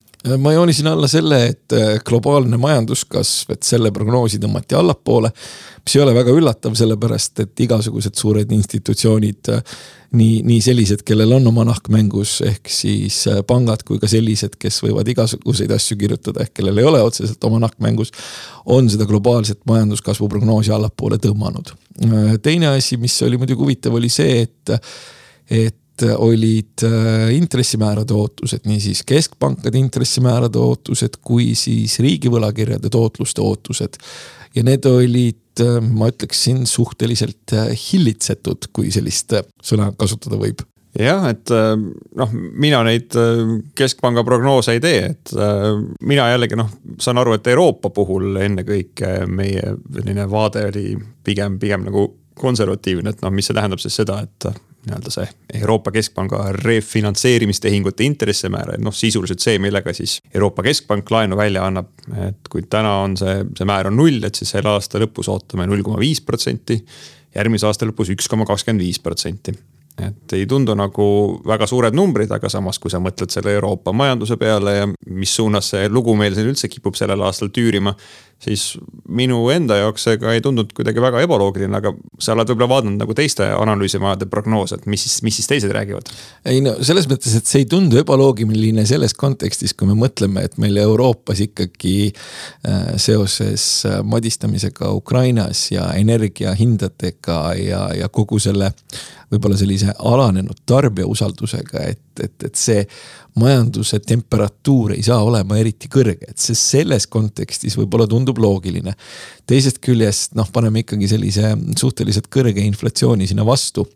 ma 0.42 0.51
joonisin 0.51 0.89
alla 0.92 1.08
selle, 1.08 1.38
et 1.54 1.75
globaalne 2.08 2.58
majanduskasv, 2.60 3.54
et 3.56 3.63
selle 3.63 3.92
prognoosi 3.96 4.39
tõmmati 4.42 4.75
allapoole. 4.75 5.32
mis 5.86 5.96
ei 5.96 6.01
ole 6.04 6.13
väga 6.18 6.34
üllatav, 6.36 6.75
sellepärast 6.75 7.39
et 7.46 7.63
igasugused 7.63 8.20
suured 8.20 8.51
institutsioonid, 8.51 9.54
nii, 10.12 10.42
nii 10.46 10.62
sellised, 10.63 11.04
kellel 11.06 11.32
on 11.38 11.48
oma 11.51 11.66
nahk 11.68 11.89
mängus, 11.94 12.39
ehk 12.46 12.70
siis 12.72 13.22
äh, 13.30 13.42
pangad 13.48 13.84
kui 13.88 14.00
ka 14.01 14.10
sellised, 14.10 14.56
kes 14.62 14.82
võivad 14.86 15.10
igasuguseid 15.12 15.72
asju 15.75 15.98
kirjutada, 16.00 16.46
ehk 16.46 16.56
kellel 16.60 16.82
ei 16.82 16.88
ole 16.89 17.01
otseselt 17.06 17.44
oma 17.50 17.62
nahk 17.62 17.78
mängus. 17.84 18.13
on 18.66 18.89
seda 18.89 19.06
globaalset 19.10 19.62
majanduskasvu 19.66 20.30
prognoosi 20.30 20.72
allapoole 20.72 21.18
tõmmanud. 21.18 21.74
teine 22.42 22.68
asi, 22.68 22.98
mis 22.98 23.22
oli 23.22 23.38
muidugi 23.38 23.62
huvitav, 23.62 23.94
oli 23.94 24.10
see, 24.10 24.42
et, 24.42 24.89
et 25.50 25.78
olid 26.18 26.84
äh, 26.84 27.36
intressimäärade 27.36 28.13
ootused, 28.13 28.66
niisiis 28.66 29.04
keskpankade 29.04 29.78
intressimäärade 29.78 30.58
ootused 30.58 31.20
kui 31.22 31.56
siis 31.56 32.00
riigivõlakirjade 32.00 32.89
tootluste 32.89 33.42
ootused. 33.42 33.98
ja 34.56 34.63
need 34.63 34.86
olid, 34.86 35.36
äh, 35.36 35.49
ma 35.84 36.10
ütleksin, 36.12 36.66
suhteliselt 36.70 37.54
äh, 37.56 37.72
hillitsetud, 37.74 38.70
kui 38.74 38.92
sellist 38.94 39.36
sõna 39.66 39.92
kasutada 39.98 40.39
võib. 40.42 40.66
Jah, 41.00 41.28
et 41.30 41.51
noh, 41.54 42.32
mina 42.34 42.80
neid 42.82 43.13
keskpanga 43.78 44.24
prognoose 44.25 44.74
ei 44.74 44.82
tee, 44.82 45.04
et 45.12 45.34
mina 46.01 46.25
jällegi 46.32 46.58
noh, 46.58 46.72
saan 46.98 47.22
aru, 47.22 47.36
et 47.38 47.50
Euroopa 47.54 47.92
puhul 47.94 48.39
ennekõike 48.42 49.12
meie 49.30 49.75
selline 49.94 50.25
vaade 50.34 50.66
oli 50.72 50.96
pigem, 51.24 51.60
pigem 51.62 51.86
nagu 51.86 52.08
konservatiivne, 52.42 53.13
et 53.13 53.22
noh, 53.22 53.30
mis 53.30 53.46
see 53.46 53.60
tähendab 53.60 53.84
siis 53.84 54.00
seda, 54.01 54.18
et 54.25 54.50
nii-öelda 54.89 55.13
see 55.13 55.27
Euroopa 55.62 55.93
Keskpanga 55.96 56.43
refinantseerimistehingute 56.58 58.03
intressimäär, 58.03 58.75
noh 58.81 58.96
sisuliselt 58.96 59.43
see, 59.43 59.60
millega 59.62 59.93
siis 59.93 60.19
Euroopa 60.34 60.65
Keskpank 60.65 61.12
laenu 61.12 61.38
välja 61.38 61.65
annab. 61.65 61.91
et 62.27 62.50
kui 62.50 62.65
täna 62.69 63.00
on 63.05 63.17
see, 63.17 63.43
see 63.58 63.69
määr 63.69 63.91
on 63.91 63.98
null, 64.00 64.24
et 64.24 64.36
siis 64.36 64.55
selle 64.55 64.72
aasta 64.74 65.01
lõpus 65.01 65.29
ootame 65.31 65.67
null 65.69 65.86
koma 65.86 66.00
viis 66.01 66.22
protsenti. 66.22 66.84
järgmise 67.36 67.67
aasta 67.67 67.86
lõpus 67.86 68.10
üks 68.15 68.27
koma 68.29 68.46
kakskümmend 68.50 68.81
viis 68.81 69.00
protsenti 69.00 69.53
et 70.00 70.34
ei 70.34 70.46
tundu 70.48 70.74
nagu 70.77 71.05
väga 71.48 71.67
suured 71.67 71.96
numbrid, 71.96 72.31
aga 72.31 72.50
samas, 72.51 72.79
kui 72.79 72.91
sa 72.91 73.01
mõtled 73.03 73.31
selle 73.34 73.53
Euroopa 73.58 73.93
majanduse 73.96 74.38
peale 74.39 74.75
ja 74.75 74.88
mis 75.12 75.34
suunas 75.36 75.72
see 75.74 75.89
lugu 75.91 76.15
meil 76.15 76.36
siin 76.36 76.50
üldse 76.51 76.69
kipub 76.72 76.98
sellel 77.00 77.22
aastal 77.27 77.51
tüürima 77.55 77.96
siis 78.39 78.77
minu 79.12 79.41
enda 79.51 79.75
jaoks 79.81 80.05
see 80.08 80.19
ka 80.22 80.31
ei 80.36 80.41
tundunud 80.43 80.72
kuidagi 80.75 81.01
väga 81.03 81.24
ebaloogiline, 81.25 81.75
aga 81.75 81.91
sa 82.22 82.34
oled 82.36 82.48
võib-olla 82.51 82.69
vaadanud 82.72 83.01
nagu 83.01 83.15
teiste 83.17 83.46
analüüsimajade 83.51 84.29
prognoose, 84.31 84.79
et 84.79 84.88
mis 84.91 85.03
siis, 85.03 85.19
mis 85.27 85.39
siis 85.39 85.50
teised 85.51 85.74
räägivad? 85.75 86.12
ei 86.48 86.62
no 86.63 86.77
selles 86.86 87.10
mõttes, 87.12 87.36
et 87.36 87.50
see 87.50 87.65
ei 87.65 87.69
tundu 87.69 88.00
ebaloogiline 88.00 88.86
selles 88.89 89.15
kontekstis, 89.19 89.75
kui 89.75 89.89
me 89.89 89.98
mõtleme, 90.00 90.46
et 90.48 90.58
meil 90.62 90.79
Euroopas 90.79 91.43
ikkagi 91.50 91.96
äh, 92.10 92.93
seoses 93.01 93.67
äh, 93.89 94.00
madistamisega 94.08 94.93
Ukrainas 94.96 95.67
ja 95.74 95.91
energiahindadega 96.00 97.39
ja, 97.60 97.86
ja 98.00 98.12
kogu 98.13 98.39
selle 98.39 98.72
võib-olla 99.29 99.58
sellise 99.60 99.93
alanenud 100.00 100.63
tarbija 100.69 101.08
usaldusega, 101.10 101.84
et, 101.91 102.24
et, 102.24 102.48
et 102.48 102.55
see 102.58 102.86
majanduse 103.40 104.00
temperatuur 104.00 104.94
ei 104.96 105.04
saa 105.06 105.20
olema 105.24 105.58
eriti 105.60 105.90
kõrge, 105.92 106.32
et 106.32 106.42
see 106.42 106.58
selles 106.58 107.08
kontekstis 107.12 107.78
võib-olla 107.80 108.08
tundub 108.10 108.40
loogiline. 108.42 108.94
teisest 109.48 109.80
küljest 109.84 110.36
noh, 110.38 110.50
paneme 110.54 110.84
ikkagi 110.84 111.08
sellise 111.12 111.54
suhteliselt 111.78 112.30
kõrge 112.34 112.64
inflatsiooni 112.66 113.28
sinna 113.28 113.46
vastu. 113.46 113.88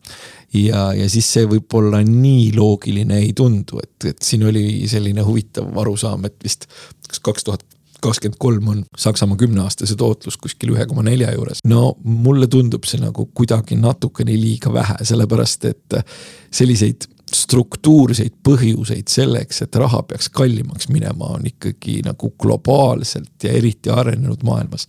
ja, 0.54 0.92
ja 0.94 1.10
siis 1.10 1.30
see 1.34 1.46
võib-olla 1.50 2.04
nii 2.06 2.52
loogiline 2.56 3.20
ei 3.20 3.34
tundu, 3.34 3.80
et, 3.84 4.10
et 4.14 4.22
siin 4.22 4.44
oli 4.48 4.88
selline 4.88 5.22
huvitav 5.22 5.78
arusaam, 5.78 6.26
et 6.26 6.36
vist 6.44 6.68
kas 7.10 7.20
kaks 7.20 7.44
tuhat 7.44 7.66
kakskümmend 8.04 8.38
kolm 8.40 8.68
on 8.68 8.84
Saksamaa 8.98 9.38
kümneaastase 9.40 9.96
tootlus 9.96 10.38
kuskil 10.38 10.74
ühe 10.76 10.86
koma 10.90 11.06
nelja 11.08 11.32
juures. 11.36 11.64
no 11.68 11.96
mulle 12.04 12.48
tundub 12.52 12.84
see 12.90 13.00
nagu 13.02 13.30
kuidagi 13.34 13.78
natukene 13.80 14.36
liiga 14.40 14.74
vähe, 14.74 15.00
sellepärast 15.08 15.70
et 15.72 15.98
selliseid 16.52 17.08
struktuurseid 17.34 18.36
põhjuseid 18.46 19.10
selleks, 19.12 19.62
et 19.66 19.76
raha 19.80 20.04
peaks 20.08 20.30
kallimaks 20.34 20.90
minema, 20.94 21.34
on 21.38 21.48
ikkagi 21.50 22.02
nagu 22.06 22.34
globaalselt 22.40 23.44
ja 23.44 23.54
eriti 23.54 23.92
arenenud 23.94 24.44
maailmas 24.44 24.88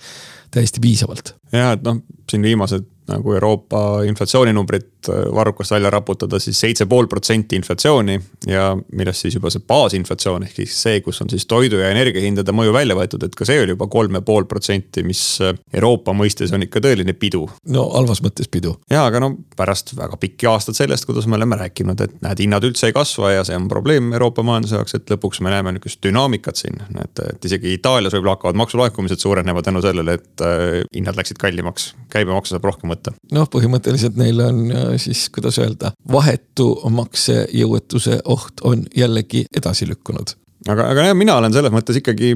täiesti 0.54 0.80
piisavalt. 0.80 1.34
ja 1.52 1.72
et 1.72 1.82
noh, 1.86 2.02
siin 2.30 2.42
viimased 2.42 2.86
nagu 3.08 3.34
Euroopa 3.36 4.02
inflatsiooninumbrit 4.08 4.93
äh, 5.12 5.24
varrukast 5.34 5.74
välja 5.74 5.90
raputada 5.90 6.38
siis 6.42 6.60
seitse 6.60 6.86
pool 6.86 7.08
protsenti 7.10 7.56
inflatsiooni. 7.56 8.20
ja 8.46 8.76
millest 8.92 9.24
siis 9.24 9.34
juba 9.34 9.50
see 9.50 9.62
baasinflatsioon 9.68 10.44
ehk 10.46 10.58
siis 10.62 10.76
see, 10.82 11.00
kus 11.04 11.20
on 11.22 11.30
siis 11.30 11.46
toidu 11.50 11.80
ja 11.80 11.90
energiahindade 11.94 12.52
mõju 12.52 12.72
välja 12.74 12.96
võetud, 12.98 13.24
et 13.24 13.34
ka 13.34 13.46
see 13.48 13.60
oli 13.62 13.74
juba 13.74 13.86
kolm 13.90 14.18
ja 14.18 14.22
pool 14.24 14.44
protsenti, 14.50 15.04
mis 15.06 15.22
äh, 15.44 15.54
Euroopa 15.74 16.14
mõistes 16.16 16.52
on 16.54 16.64
ikka 16.66 16.82
tõeline 16.84 17.14
pidu. 17.18 17.44
no 17.68 17.86
halvas 17.94 18.22
mõttes 18.24 18.50
pidu. 18.50 18.76
ja, 18.90 19.04
aga 19.06 19.22
no 19.24 19.32
pärast 19.56 19.94
väga 19.96 20.18
pikki 20.20 20.48
aastaid 20.50 20.78
sellest, 20.78 21.06
kuidas 21.08 21.26
me 21.30 21.38
oleme 21.38 21.58
rääkinud, 21.60 22.00
et 22.04 22.16
näed, 22.24 22.42
hinnad 22.44 22.64
üldse 22.66 22.90
ei 22.90 22.96
kasva 22.96 23.32
ja 23.36 23.44
see 23.46 23.56
on 23.58 23.68
probleem 23.70 24.12
Euroopa 24.12 24.44
majanduse 24.46 24.78
jaoks, 24.78 24.96
et 24.98 25.14
lõpuks 25.14 25.42
me 25.44 25.52
näeme 25.54 25.74
niisugust 25.74 26.02
dünaamikat 26.04 26.60
siin, 26.60 26.80
et, 27.02 27.24
et 27.28 27.48
isegi 27.50 27.74
Itaalias 27.78 28.14
võib-olla 28.16 28.36
hakkavad 28.36 28.58
maksulaekumised 28.60 29.22
suurenema 29.22 29.62
tänu 29.64 29.82
sellele, 29.84 30.18
et 30.20 30.44
äh, 30.44 30.82
hinnad 30.94 31.18
läksid 31.18 31.40
kallimaks, 31.40 31.92
käibemaksu 32.12 32.54
saab 32.54 32.68
rohkem 32.70 32.92
võtta. 32.94 33.14
noh, 33.34 33.48
põhimõtteliselt 33.50 34.18
neil 34.20 34.40
on 34.44 34.64
siis, 34.98 35.28
kuidas 35.34 35.58
öelda, 35.62 35.92
vahetu 36.12 36.70
maksejõuetuse 36.90 38.20
oht 38.24 38.64
on 38.64 38.86
jällegi 38.96 39.44
edasi 39.56 39.88
lükkunud. 39.88 40.34
Aga, 40.68 40.86
aga 40.94 41.08
jah, 41.10 41.16
mina 41.16 41.36
olen 41.36 41.52
selles 41.52 41.72
mõttes 41.74 41.98
ikkagi 42.00 42.32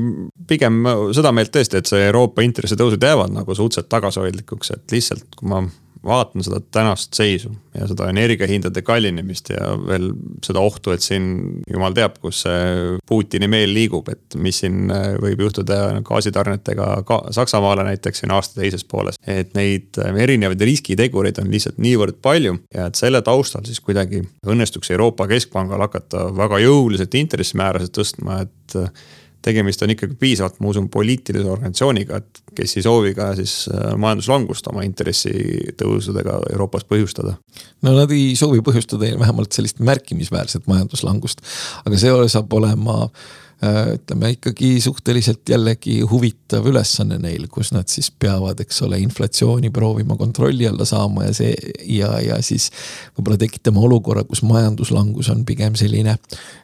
pigem 0.49 0.83
seda 1.17 1.33
meelt 1.33 1.53
tõesti, 1.55 1.81
et 1.81 1.89
see 1.89 2.03
Euroopa 2.11 2.45
intressitõusud 2.45 3.05
jäävad 3.05 3.33
nagu 3.33 3.55
suhteliselt 3.57 3.89
tagasihoidlikuks, 3.95 4.75
et 4.77 4.97
lihtsalt 4.97 5.39
kui 5.39 5.49
ma 5.49 5.63
vaatan 6.05 6.45
seda 6.45 6.61
tänast 6.75 7.17
seisu 7.17 7.51
ja 7.75 7.87
seda 7.91 8.09
energiahindade 8.13 8.83
kallinemist 8.87 9.51
ja 9.53 9.73
veel 9.79 10.11
seda 10.45 10.63
ohtu, 10.63 10.93
et 10.95 11.05
siin 11.05 11.29
jumal 11.71 11.95
teab, 11.97 12.19
kus 12.23 12.43
see 12.47 12.97
Putini 13.09 13.49
meel 13.51 13.73
liigub, 13.75 14.09
et 14.13 14.39
mis 14.41 14.61
siin 14.63 14.93
äh, 14.95 15.13
võib 15.23 15.43
juhtuda 15.47 16.01
gaasitarnetega 16.07 16.89
ka 17.09 17.21
Saksamaale 17.35 17.87
näiteks 17.89 18.23
siin 18.23 18.35
aasta 18.35 18.61
teises 18.61 18.85
pooles. 18.89 19.21
et 19.27 19.55
neid 19.59 20.01
äh, 20.03 20.15
erinevaid 20.25 20.65
riskitegureid 20.71 21.41
on 21.43 21.53
lihtsalt 21.53 21.79
niivõrd 21.83 22.21
palju 22.23 22.59
ja 22.75 22.89
et 22.89 22.99
selle 22.99 23.23
taustal 23.23 23.67
siis 23.69 23.81
kuidagi 23.85 24.23
õnnestuks 24.47 24.93
Euroopa 24.95 25.29
Keskpangal 25.31 25.87
hakata 25.89 26.29
väga 26.37 26.61
jõuliselt 26.65 27.15
intressimäärasid 27.15 27.95
tõstma, 27.95 28.43
et 28.47 28.79
äh, 28.79 28.93
tegemist 29.49 29.83
on 29.85 29.95
ikkagi 29.95 30.17
piisavalt, 30.21 30.61
ma 30.63 30.71
usun, 30.73 30.91
poliitilise 30.93 31.49
organisatsiooniga, 31.51 32.21
et 32.21 32.43
kes 32.59 32.77
ei 32.79 32.85
soovi 32.87 33.15
ka 33.17 33.31
siis 33.39 33.55
äh, 33.73 33.91
majanduslangust 34.01 34.71
oma 34.73 34.85
intressitõusudega 34.87 36.39
Euroopas 36.53 36.87
põhjustada. 36.89 37.37
no 37.83 37.97
nad 37.97 38.13
ei 38.15 38.33
soovi 38.39 38.63
põhjustada 38.65 39.13
vähemalt 39.19 39.57
sellist 39.57 39.83
märkimisväärset 39.85 40.69
majanduslangust, 40.71 41.45
aga 41.85 42.01
see 42.01 42.15
saab 42.33 42.53
olema 42.61 43.09
ütleme 43.59 44.31
ikkagi 44.37 44.77
suhteliselt 44.81 45.49
jällegi 45.51 45.97
huvitav 46.07 46.67
ülesanne 46.71 47.17
neil, 47.19 47.49
kus 47.51 47.73
nad 47.75 47.91
siis 47.91 48.11
peavad, 48.11 48.61
eks 48.63 48.83
ole, 48.87 49.01
inflatsiooni 49.03 49.73
proovima 49.75 50.17
kontrolli 50.17 50.69
alla 50.69 50.87
saama 50.87 51.27
ja 51.27 51.33
see 51.35 51.57
ja, 51.91 52.13
ja 52.23 52.39
siis 52.43 52.69
võib-olla 53.17 53.41
tekitama 53.43 53.83
olukorra, 53.89 54.23
kus 54.29 54.45
majanduslangus 54.47 55.33
on 55.35 55.43
pigem 55.49 55.75
selline 55.79 56.15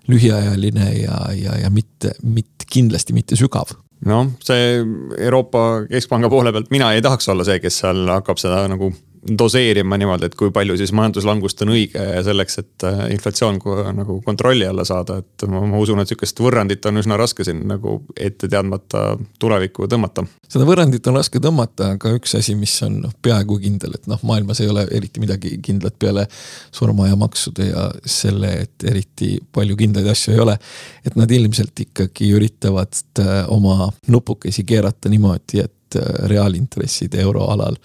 lühiajaline 0.07 0.93
ja, 1.01 1.19
ja, 1.35 1.57
ja 1.65 1.73
mitte, 1.75 2.15
mitte 2.23 2.69
kindlasti 2.71 3.17
mitte 3.17 3.39
sügav. 3.39 3.75
Noh, 4.07 4.31
see 4.45 4.79
Euroopa 5.19 5.89
Keskpanga 5.91 6.31
poole 6.31 6.53
pealt 6.55 6.71
mina 6.71 6.93
ei 6.95 7.03
tahaks 7.03 7.27
olla 7.33 7.47
see, 7.47 7.59
kes 7.63 7.83
seal 7.83 8.05
hakkab 8.13 8.39
seda 8.39 8.63
nagu 8.71 8.93
doseerima 9.25 9.97
niimoodi, 10.01 10.29
et 10.29 10.35
kui 10.39 10.51
palju 10.55 10.77
siis 10.79 10.93
majanduslangust 10.97 11.63
on 11.65 11.73
õige 11.75 12.05
selleks, 12.27 12.59
et 12.61 12.87
äh, 12.89 13.05
inflatsioon 13.15 13.61
nagu 13.97 14.19
kontrolli 14.25 14.67
alla 14.69 14.85
saada, 14.85 15.19
et 15.23 15.47
ma, 15.49 15.63
ma 15.69 15.81
usun, 15.81 16.01
et 16.03 16.11
sihukest 16.11 16.41
võrrandit 16.45 16.85
on 16.91 17.01
üsna 17.01 17.17
raske 17.21 17.47
siin 17.47 17.63
nagu 17.69 17.97
ette 18.21 18.49
teadmata 18.51 19.05
tulevikku 19.41 19.89
tõmmata. 19.91 20.27
seda 20.49 20.67
võrrandit 20.69 21.07
on 21.09 21.19
raske 21.19 21.41
tõmmata, 21.43 21.95
aga 21.97 22.15
üks 22.19 22.37
asi, 22.39 22.57
mis 22.59 22.75
on 22.87 23.01
noh, 23.07 23.15
peaaegu 23.25 23.59
kindel, 23.63 23.97
et 23.99 24.09
noh, 24.11 24.21
maailmas 24.29 24.61
ei 24.61 24.71
ole 24.73 24.87
eriti 24.93 25.23
midagi 25.25 25.57
kindlat 25.65 25.97
peale 25.99 26.27
surma 26.75 27.09
ja 27.09 27.17
maksude 27.21 27.71
ja 27.71 27.89
selle, 28.05 28.53
et 28.67 28.89
eriti 28.91 29.39
palju 29.53 29.79
kindlaid 29.81 30.11
asju 30.13 30.35
ei 30.35 30.43
ole. 30.45 30.59
et 31.05 31.17
nad 31.17 31.31
ilmselt 31.31 31.81
ikkagi 31.81 32.31
üritavad 32.37 33.01
äh, 33.21 33.33
oma 33.53 33.89
nupukesi 34.09 34.65
keerata 34.69 35.09
niimoodi, 35.13 35.65
et 35.65 35.73
et 35.95 36.03
äh, 36.03 36.29
reaalintressid 36.31 37.15
euroalal 37.21 37.77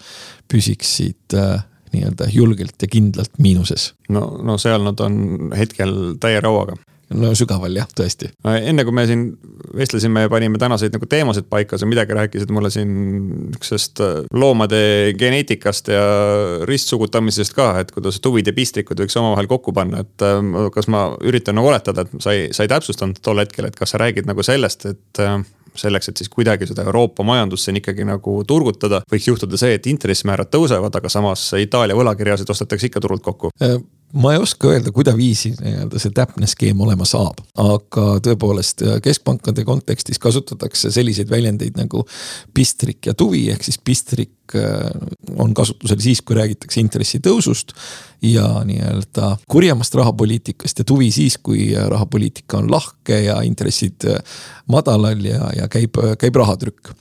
püsiksid 0.50 1.36
äh, 1.36 1.62
nii-öelda 1.94 2.28
julgelt 2.30 2.82
ja 2.82 2.88
kindlalt 2.88 3.38
miinuses. 3.38 3.94
no, 4.08 4.38
no 4.42 4.58
seal 4.58 4.84
nad 4.86 5.00
on 5.00 5.50
hetkel 5.56 6.16
täie 6.20 6.40
rauaga 6.40 6.76
no 7.18 7.32
sügaval 7.38 7.74
jah, 7.74 7.88
tõesti. 7.96 8.30
enne 8.44 8.84
kui 8.86 8.94
me 8.94 9.04
siin 9.08 9.24
vestlesime 9.76 10.24
ja 10.24 10.30
panime 10.32 10.60
tänaseid 10.62 10.94
nagu 10.94 11.08
teemasid 11.10 11.48
paika, 11.50 11.78
sa 11.78 11.88
midagi 11.88 12.16
rääkisid 12.16 12.52
mulle 12.54 12.70
siin 12.74 12.90
niisugusest 13.50 14.02
äh, 14.04 14.16
loomade 14.32 14.80
geneetikast 15.18 15.90
ja 15.92 16.02
ristsugutamisest 16.68 17.54
ka, 17.56 17.72
et 17.82 17.94
kuidas 17.94 18.20
tuvid 18.22 18.50
ja 18.50 18.54
pistrikud 18.56 19.02
võiks 19.02 19.18
omavahel 19.20 19.50
kokku 19.50 19.74
panna, 19.76 20.04
et 20.06 20.26
äh, 20.26 20.42
kas 20.74 20.90
ma 20.92 21.08
üritan 21.26 21.58
nagu 21.58 21.72
oletada, 21.72 22.06
et 22.06 22.22
sa 22.22 22.36
ei, 22.36 22.50
sa 22.56 22.66
ei 22.66 22.72
täpsustanud 22.72 23.22
tol 23.24 23.42
hetkel, 23.42 23.70
et 23.70 23.78
kas 23.78 23.94
sa 23.94 24.02
räägid 24.02 24.30
nagu 24.30 24.44
sellest, 24.46 24.86
et 24.90 25.24
selleks, 25.78 26.10
et 26.10 26.20
siis 26.20 26.30
kuidagi 26.32 26.66
seda 26.66 26.84
Euroopa 26.88 27.24
majandust 27.26 27.66
siin 27.66 27.78
ikkagi 27.80 28.06
nagu 28.08 28.40
turgutada, 28.48 29.02
võiks 29.10 29.28
juhtuda 29.28 29.58
see, 29.60 29.76
et 29.78 29.86
intressimäärad 29.90 30.50
tõusevad, 30.52 30.96
aga 30.98 31.12
samas 31.12 31.46
Itaalia 31.58 31.98
võlakirjasid 31.98 32.50
ostetakse 32.50 32.90
ikka 32.90 33.02
turult 33.04 33.22
kokku 33.26 33.52
äh, 33.62 33.78
ma 34.12 34.32
ei 34.32 34.38
oska 34.38 34.68
öelda, 34.68 34.90
kuidaviisi 34.92 35.52
nii-öelda 35.60 36.00
see 36.02 36.12
täpne 36.14 36.48
skeem 36.50 36.80
olema 36.82 37.06
saab, 37.06 37.38
aga 37.60 38.06
tõepoolest 38.24 38.82
äh, 38.86 38.98
keskpankade 39.04 39.64
kontekstis 39.66 40.18
kasutatakse 40.22 40.90
selliseid 40.90 41.30
väljendeid 41.30 41.78
nagu 41.78 42.02
pistrik 42.54 43.06
ja 43.06 43.14
tuvi, 43.14 43.46
ehk 43.54 43.64
siis 43.66 43.78
pistrik 43.78 44.56
äh, 44.58 44.90
on 45.38 45.54
kasutusel 45.54 46.02
siis, 46.02 46.24
kui 46.26 46.38
räägitakse 46.38 46.82
intressitõusust 46.82 47.74
ja 48.26 48.48
nii-öelda 48.66 49.36
kurjemast 49.50 49.94
rahapoliitikast 49.94 50.82
ja 50.82 50.88
tuvi 50.90 51.12
siis, 51.14 51.38
kui 51.38 51.70
rahapoliitika 51.74 52.58
on 52.58 52.70
lahke 52.72 53.22
ja 53.28 53.40
intressid 53.46 54.10
äh, 54.10 54.38
madalal 54.70 55.22
ja, 55.24 55.52
ja 55.56 55.70
käib, 55.70 56.02
käib 56.18 56.42
rahatrükk. 56.42 56.94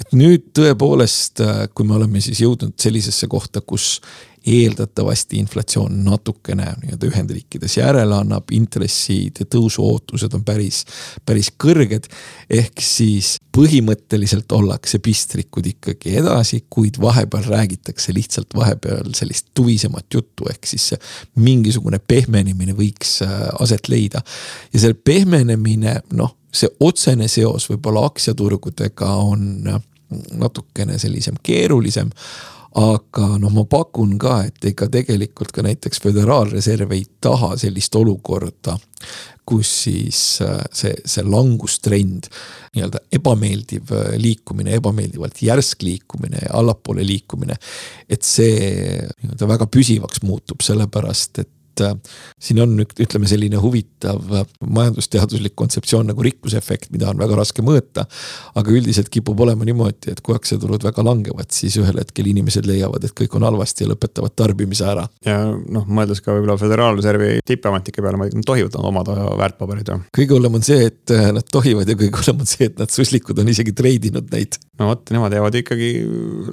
et 0.00 0.16
nüüd 0.16 0.48
tõepoolest, 0.56 1.44
kui 1.74 1.84
me 1.84 2.00
oleme 2.00 2.24
siis 2.24 2.40
jõudnud 2.40 2.78
sellisesse 2.80 3.28
kohta, 3.28 3.60
kus 3.60 3.98
eeldatavasti 4.46 5.38
inflatsioon 5.40 6.04
natukene 6.04 6.66
nii-öelda 6.82 7.08
Ühendriikides 7.08 7.78
järele 7.78 8.16
annab, 8.18 8.50
intresside 8.52 9.46
tõusu 9.48 9.84
ootused 9.86 10.34
on 10.36 10.44
päris, 10.44 10.82
päris 11.26 11.48
kõrged. 11.64 12.10
ehk 12.50 12.82
siis 12.84 13.36
põhimõtteliselt 13.56 14.52
ollakse 14.52 14.98
pistrikud 14.98 15.66
ikkagi 15.66 16.16
edasi, 16.20 16.64
kuid 16.70 17.00
vahepeal 17.00 17.48
räägitakse 17.48 18.14
lihtsalt 18.14 18.54
vahepeal 18.54 19.14
sellist 19.14 19.48
tuvisemat 19.54 20.06
juttu, 20.14 20.48
ehk 20.50 20.66
siis 20.66 20.92
mingisugune 21.34 21.98
pehmenemine 21.98 22.76
võiks 22.76 23.22
äh, 23.24 23.48
aset 23.60 23.88
leida. 23.88 24.20
ja 24.72 24.80
see 24.80 24.94
pehmenemine, 24.94 26.00
noh, 26.12 26.36
see 26.52 26.68
otsene 26.80 27.28
seos 27.28 27.70
võib-olla 27.70 28.04
aktsiaturgudega 28.10 29.14
on 29.24 29.72
äh, 29.72 29.80
natukene 30.36 30.98
sellisem 30.98 31.40
keerulisem 31.42 32.10
aga 32.74 33.26
noh, 33.38 33.52
ma 33.54 33.62
pakun 33.70 34.16
ka, 34.18 34.40
et 34.48 34.66
ega 34.72 34.88
tegelikult 34.90 35.52
ka 35.54 35.62
näiteks 35.62 36.02
Föderaalreserv 36.02 36.94
ei 36.96 37.04
taha 37.22 37.52
sellist 37.60 37.94
olukorda, 37.94 38.74
kus 39.46 39.70
siis 39.84 40.20
äh, 40.42 40.58
see, 40.74 40.94
see 41.06 41.22
langustrend, 41.28 42.26
nii-öelda 42.74 43.04
ebameeldiv 43.14 43.92
äh, 43.94 44.14
liikumine, 44.18 44.74
ebameeldivalt 44.80 45.42
järsk 45.44 45.84
liikumine 45.86 46.42
ja 46.46 46.54
allapoole 46.58 47.06
liikumine. 47.06 47.56
et 48.08 48.26
see 48.26 48.56
nii-öelda 49.22 49.50
väga 49.54 49.68
püsivaks 49.70 50.24
muutub, 50.26 50.64
sellepärast 50.64 51.44
et 51.44 51.53
et 51.74 51.84
äh, 51.84 51.94
siin 52.42 52.60
on 52.62 52.76
ütleme 52.84 53.28
selline 53.28 53.58
huvitav 53.62 54.30
äh, 54.32 54.46
majandusteaduslik 54.62 55.56
kontseptsioon 55.58 56.08
nagu 56.10 56.24
rikkusefekt, 56.24 56.90
mida 56.94 57.10
on 57.10 57.20
väga 57.20 57.38
raske 57.38 57.64
mõõta. 57.64 58.06
aga 58.54 58.70
üldiselt 58.70 59.10
kipub 59.12 59.40
olema 59.40 59.66
niimoodi, 59.66 60.12
et 60.12 60.20
kui 60.24 60.36
aktsiaturud 60.36 60.84
väga 60.84 61.04
langevad, 61.04 61.50
siis 61.54 61.76
ühel 61.80 61.98
hetkel 62.00 62.28
inimesed 62.30 62.66
leiavad, 62.68 63.04
et 63.04 63.14
kõik 63.16 63.34
on 63.38 63.46
halvasti 63.46 63.84
ja 63.84 63.90
lõpetavad 63.92 64.34
tarbimise 64.36 64.86
ära. 64.88 65.06
ja 65.26 65.38
noh, 65.50 65.86
mõeldes 65.88 66.22
ka 66.24 66.34
võib-olla 66.34 66.58
Föderaalreservi 66.60 67.40
tippametnike 67.46 68.02
peale, 68.02 68.20
ma 68.20 68.28
ei 68.28 68.34
tea, 68.34 68.42
nad 68.42 68.50
tohivad 68.52 68.78
omada 68.80 69.16
väärtpabereid 69.40 69.92
või? 69.94 70.06
kõige 70.20 70.38
hullem 70.38 70.60
on 70.60 70.66
see, 70.66 70.90
et 70.90 71.14
äh, 71.14 71.30
nad 71.34 71.48
tohivad 71.50 71.90
ja 71.90 71.98
kõige 71.98 72.20
hullem 72.20 72.44
on 72.44 72.50
see, 72.50 72.70
et 72.70 72.78
nad 72.80 72.92
suslikud 72.92 73.38
on 73.42 73.50
isegi 73.50 73.74
treidinud 73.76 74.30
neid. 74.34 74.60
no 74.78 74.92
vot, 74.92 75.04
nemad 75.14 75.34
jäävad 75.34 75.60
ikkagi, 75.62 75.90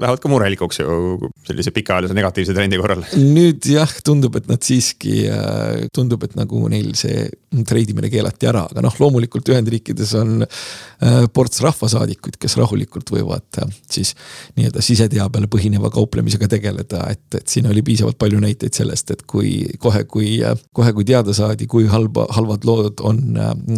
lähevad 0.01 0.23
ka 0.23 0.31
murelikuks 0.31 0.81
ju 0.81 1.31
sellise 1.47 1.73
pikaajalise 1.75 2.17
negatiivse 2.17 2.55
trendi 2.57 2.79
korral. 2.81 3.05
nüüd 3.17 3.65
jah, 3.69 3.91
tundub, 4.05 4.35
et 4.39 4.49
nad 4.49 4.61
siiski 4.65 5.10
kuidagi 5.11 5.29
äh, 5.29 5.87
tundub, 5.93 6.23
et 6.23 6.35
nagu 6.35 6.61
neil 6.69 6.93
see 6.95 7.27
treidimine 7.67 8.09
keelati 8.11 8.47
ära, 8.47 8.63
aga 8.69 8.83
noh, 8.83 8.93
loomulikult 8.99 9.49
Ühendriikides 9.51 10.13
on 10.19 10.45
äh, 10.45 11.27
ports 11.33 11.61
rahvasaadikuid, 11.63 12.37
kes 12.39 12.55
rahulikult 12.59 13.11
võivad 13.11 13.59
äh, 13.61 13.67
siis 13.91 14.13
nii-öelda 14.55 14.81
siseteabele 14.81 15.49
põhineva 15.51 15.91
kauplemisega 15.91 16.47
tegeleda, 16.51 17.03
et, 17.11 17.25
et 17.35 17.47
siin 17.47 17.67
oli 17.67 17.83
piisavalt 17.83 18.19
palju 18.21 18.39
näiteid 18.41 18.73
sellest, 18.77 19.11
et 19.11 19.23
kui 19.27 19.65
kohe, 19.79 20.05
kui, 20.05 20.39
kohe 20.73 20.93
kui 20.95 21.07
teada 21.07 21.35
saadi, 21.35 21.67
kui 21.67 21.87
halba, 21.91 22.27
halvad 22.37 22.67
lood 22.67 23.03
on 23.03 23.21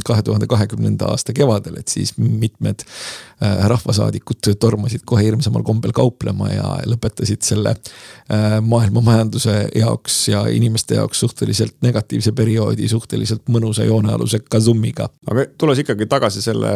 kahe 0.06 0.24
tuhande 0.24 0.48
kahekümnenda 0.50 1.10
aasta 1.14 1.34
kevadel, 1.34 1.80
et 1.82 1.90
siis 1.92 2.16
mitmed 2.18 2.86
rahvasaadikud 3.44 4.54
tormasid 4.62 5.02
kohe 5.06 5.26
hirmsamal 5.26 5.66
kombel 5.68 5.92
kauplema 5.96 6.48
ja 6.52 6.68
lõpetasid 6.88 7.44
selle 7.44 7.74
maailma 8.64 9.02
majanduse 9.04 9.56
jaoks 9.76 10.20
ja 10.32 10.46
inimeste 10.54 10.96
jaoks 10.96 11.23
suhteliselt 11.24 11.78
negatiivse 11.86 12.34
perioodi 12.36 12.88
suhteliselt 12.92 13.48
mõnusa 13.52 13.88
joonealuse 13.88 14.44
kasummiga. 14.50 15.10
aga 15.30 15.46
tulles 15.58 15.80
ikkagi 15.84 16.08
tagasi 16.12 16.44
selle 16.44 16.74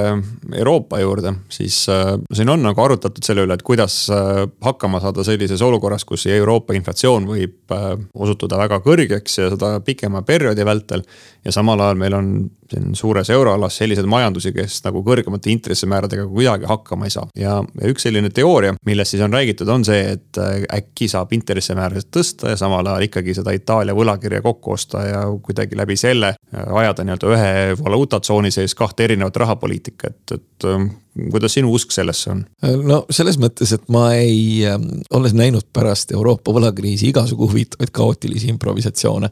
Euroopa 0.56 1.00
juurde, 1.04 1.34
siis 1.54 1.84
äh, 1.92 2.16
siin 2.34 2.50
on 2.50 2.64
nagu 2.66 2.84
arutatud 2.84 3.24
selle 3.26 3.46
üle, 3.48 3.58
et 3.58 3.66
kuidas 3.68 4.00
äh, 4.14 4.44
hakkama 4.64 5.02
saada 5.04 5.26
sellises 5.28 5.62
olukorras, 5.66 6.06
kus 6.08 6.28
Euroopa 6.32 6.76
inflatsioon 6.78 7.28
võib 7.30 7.76
äh, 7.76 7.90
osutuda 8.16 8.60
väga 8.64 8.82
kõrgeks 8.86 9.42
ja 9.42 9.52
seda 9.54 9.78
pikema 9.86 10.24
perioodi 10.28 10.66
vältel. 10.66 11.04
ja 11.46 11.52
samal 11.52 11.80
ajal 11.84 12.00
meil 12.00 12.16
on 12.18 12.32
siin 12.72 12.96
suures 12.96 13.30
euroalas 13.30 13.78
selliseid 13.78 14.08
majandusi, 14.10 14.54
kes 14.56 14.80
nagu 14.86 15.04
kõrgemate 15.06 15.52
intressimääradega 15.54 16.28
kuidagi 16.28 16.70
hakkama 16.70 17.08
ei 17.08 17.14
saa. 17.14 17.28
ja, 17.36 17.58
ja 17.82 17.92
üks 17.92 18.08
selline 18.08 18.30
teooria, 18.34 18.76
millest 18.86 19.16
siis 19.16 19.24
on 19.26 19.34
räägitud, 19.34 19.70
on 19.72 19.86
see, 19.88 20.02
et 20.18 20.42
äkki 20.74 21.10
saab 21.12 21.34
intressimäärasid 21.34 22.12
tõsta 22.14 22.54
ja 22.54 22.60
samal 22.60 22.88
ajal 22.88 23.08
ikkagi 23.08 23.36
seda 23.38 23.54
Itaalia 23.56 23.96
võlakirja 23.98 24.42
kokku 24.46 24.76
osta 24.78 25.04
ja 25.06 25.24
kuidagi 25.44 25.78
läbi 25.78 25.98
selle 26.00 26.36
ajada 26.54 27.04
nii-öelda 27.04 27.34
ühe 27.34 27.52
valuutatsooni 27.84 28.52
sees 28.52 28.76
kahte 28.76 29.08
erinevat 29.08 29.36
rahapoliitikat, 29.44 30.22
et 30.36 30.68
ähm, 30.70 30.92
kuidas 31.32 31.58
sinu 31.58 31.72
usk 31.74 31.92
sellesse 31.96 32.32
on? 32.34 32.44
no 32.88 33.00
selles 33.14 33.40
mõttes, 33.42 33.74
et 33.76 33.86
ma 33.94 34.10
ei, 34.18 34.66
ähm, 34.70 34.88
olles 35.14 35.36
näinud 35.38 35.68
pärast 35.74 36.12
Euroopa 36.16 36.54
võlakriisi 36.56 37.12
igasugu 37.12 37.50
huvitavaid 37.50 37.94
kaootilisi 37.96 38.52
improvisatsioone. 38.54 39.30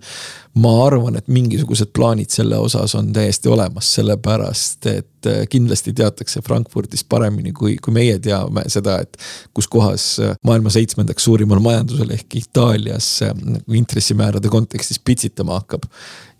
ma 0.62 0.74
arvan, 0.86 1.18
et 1.20 1.28
mingisugused 1.28 1.92
plaanid 1.96 2.32
selle 2.32 2.58
osas 2.58 2.96
on 2.96 3.12
täiesti 3.14 3.52
olemas, 3.52 3.94
sellepärast 3.98 4.88
et 4.92 5.10
äh, 5.30 5.44
kindlasti 5.50 5.94
teatakse 5.96 6.42
Frankfurdis 6.46 7.04
paremini 7.10 7.54
kui, 7.56 7.76
kui 7.82 7.94
meie 7.96 8.18
teame 8.20 8.66
seda, 8.72 9.00
et. 9.06 9.18
kus 9.56 9.68
kohas 9.72 10.08
äh, 10.24 10.36
maailma 10.46 10.74
seitsmendaks 10.74 11.28
suurimal 11.28 11.62
majandusel 11.64 12.12
ehk 12.16 12.38
Itaalias 12.42 13.10
äh, 13.26 13.34
intressimäärade 13.80 14.52
kontekstis 14.52 15.00
pitsitama 15.00 15.60
hakkab 15.62 15.88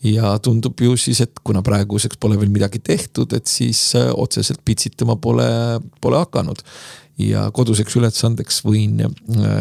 ja 0.06 0.36
tundub 0.44 0.82
ju 0.82 0.98
siis, 1.00 1.22
et 1.26 1.42
kuna 1.44 1.64
praeguseks 1.66 2.20
pole 2.22 2.38
veel 2.40 2.52
midagi 2.54 2.80
tehtud, 2.84 3.34
et 3.34 3.48
siis 3.50 3.80
otseselt 4.14 4.62
pitsitama 4.66 5.16
pole, 5.16 5.48
pole 6.02 6.22
hakanud. 6.22 6.62
ja 7.18 7.48
koduseks 7.56 7.96
ülesandeks 7.96 8.60
võin 8.66 9.00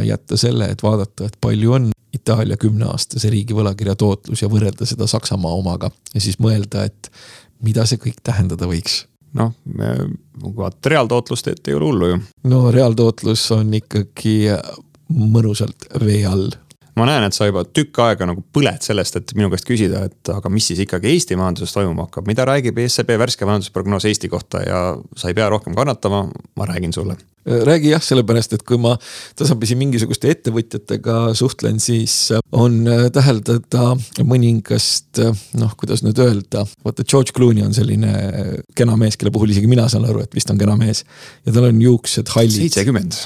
jätta 0.02 0.36
selle, 0.36 0.66
et 0.74 0.82
vaadata, 0.82 1.28
et 1.30 1.36
palju 1.40 1.76
on 1.76 1.92
Itaalia 2.14 2.56
kümneaastase 2.60 3.30
riigi 3.30 3.54
võlakirja 3.56 3.96
tootlus 3.98 4.42
ja 4.42 4.48
võrrelda 4.50 4.86
seda 4.86 5.06
Saksamaa 5.10 5.54
omaga 5.54 5.90
ja 6.14 6.20
siis 6.22 6.38
mõelda, 6.42 6.84
et 6.86 7.10
mida 7.64 7.86
see 7.88 7.98
kõik 8.00 8.20
tähendada 8.22 8.68
võiks 8.70 9.02
noh, 9.34 9.52
vaata 10.56 10.92
reaaltootlust, 10.92 11.48
et 11.48 11.68
ei 11.68 11.74
ole 11.74 11.90
hullu 11.90 12.10
ju. 12.12 12.18
no 12.50 12.70
reaaltootlus 12.74 13.46
on 13.56 13.74
ikkagi 13.74 14.36
mõnusalt 15.14 15.88
vee 16.00 16.24
all 16.26 16.50
ma 16.98 17.08
näen, 17.08 17.26
et 17.26 17.36
sa 17.36 17.48
juba 17.48 17.64
tükk 17.66 18.00
aega 18.04 18.28
nagu 18.30 18.44
põled 18.54 18.84
sellest, 18.84 19.18
et 19.18 19.36
minu 19.38 19.50
käest 19.52 19.66
küsida, 19.68 20.06
et 20.08 20.32
aga 20.34 20.52
mis 20.52 20.70
siis 20.70 20.82
ikkagi 20.84 21.10
Eesti 21.14 21.38
majanduses 21.40 21.74
toimuma 21.74 22.08
hakkab, 22.08 22.28
mida 22.30 22.46
räägib 22.48 22.78
ESCB 22.84 23.16
värske 23.20 23.48
majandusprognoos 23.48 24.08
Eesti 24.10 24.30
kohta 24.32 24.62
ja 24.64 24.82
sa 25.16 25.30
ei 25.30 25.36
pea 25.36 25.50
rohkem 25.52 25.76
kannatama, 25.78 26.26
ma 26.30 26.68
räägin 26.70 26.94
sulle 26.94 27.18
räägi 27.44 27.90
jah, 27.90 28.00
sellepärast 28.00 28.54
et 28.56 28.62
kui 28.64 28.78
ma 28.80 28.94
tasapisi 29.36 29.76
mingisuguste 29.76 30.30
ettevõtjatega 30.32 31.34
suhtlen, 31.36 31.76
siis 31.82 32.32
on 32.56 32.78
täheldada 33.12 33.90
mõningast 34.24 35.20
noh, 35.60 35.76
kuidas 35.76 36.00
nüüd 36.06 36.22
öelda, 36.24 36.64
vaata 36.86 37.04
George 37.04 37.36
Clooney 37.36 37.66
on 37.66 37.76
selline 37.76 38.14
kena 38.78 38.96
mees, 39.00 39.20
kelle 39.20 39.34
puhul 39.34 39.52
isegi 39.52 39.68
mina 39.68 39.90
saan 39.92 40.08
aru, 40.08 40.24
et 40.24 40.32
vist 40.32 40.48
on 40.54 40.60
kena 40.60 40.78
mees. 40.80 41.04
ja 41.44 41.52
tal 41.52 41.68
on 41.68 41.84
juuksed 41.84 42.32
hallid. 42.32 42.64
seitsekümmend. 42.64 43.20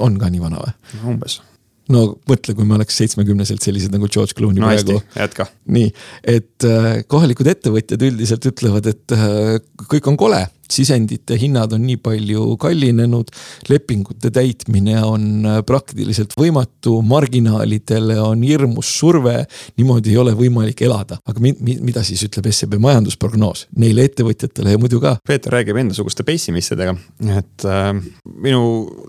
on 0.00 0.16
ka 0.16 0.32
nii 0.32 0.40
vana 0.40 0.64
või? 0.64 0.76
umbes 1.12 1.42
no 1.92 2.04
mõtle, 2.30 2.56
kui 2.56 2.66
me 2.68 2.76
oleks 2.78 2.96
seitsmekümneselt 3.00 3.64
sellised 3.64 3.92
nagu 3.94 4.08
George 4.10 4.36
Clooney 4.38 4.62
no, 4.62 4.70
praegu. 4.70 4.98
jätka. 5.18 5.48
nii, 5.76 5.92
et 6.34 6.66
äh, 6.68 6.90
kohalikud 7.10 7.52
ettevõtjad 7.52 8.08
üldiselt 8.08 8.48
ütlevad, 8.52 8.88
et 8.92 9.16
äh, 9.16 9.60
kõik 9.92 10.10
on 10.12 10.18
kole 10.20 10.42
sisendite 10.72 11.36
hinnad 11.40 11.72
on 11.76 11.84
nii 11.86 11.98
palju 12.02 12.56
kallinenud, 12.60 13.30
lepingute 13.70 14.32
täitmine 14.34 14.98
on 15.04 15.46
äh, 15.46 15.60
praktiliselt 15.66 16.36
võimatu, 16.38 16.98
marginaalidele 17.06 18.18
on 18.22 18.44
hirmus 18.46 18.90
surve, 18.98 19.42
niimoodi 19.80 20.12
ei 20.12 20.20
ole 20.22 20.34
võimalik 20.38 20.84
elada. 20.86 21.18
aga 21.28 21.42
mi, 21.42 21.54
mi, 21.60 21.76
mida 21.82 22.02
siis 22.06 22.22
ütleb 22.26 22.48
SEB 22.52 22.78
majandusprognoos 22.82 23.66
neile 23.82 24.06
ettevõtjatele 24.08 24.76
ja 24.76 24.80
muidu 24.80 25.00
ka? 25.02 25.16
Peeter 25.26 25.54
räägib 25.54 25.78
endasuguste 25.82 26.26
pessimistidega, 26.26 26.94
et 27.38 27.66
äh, 27.68 27.92
minu 28.24 28.62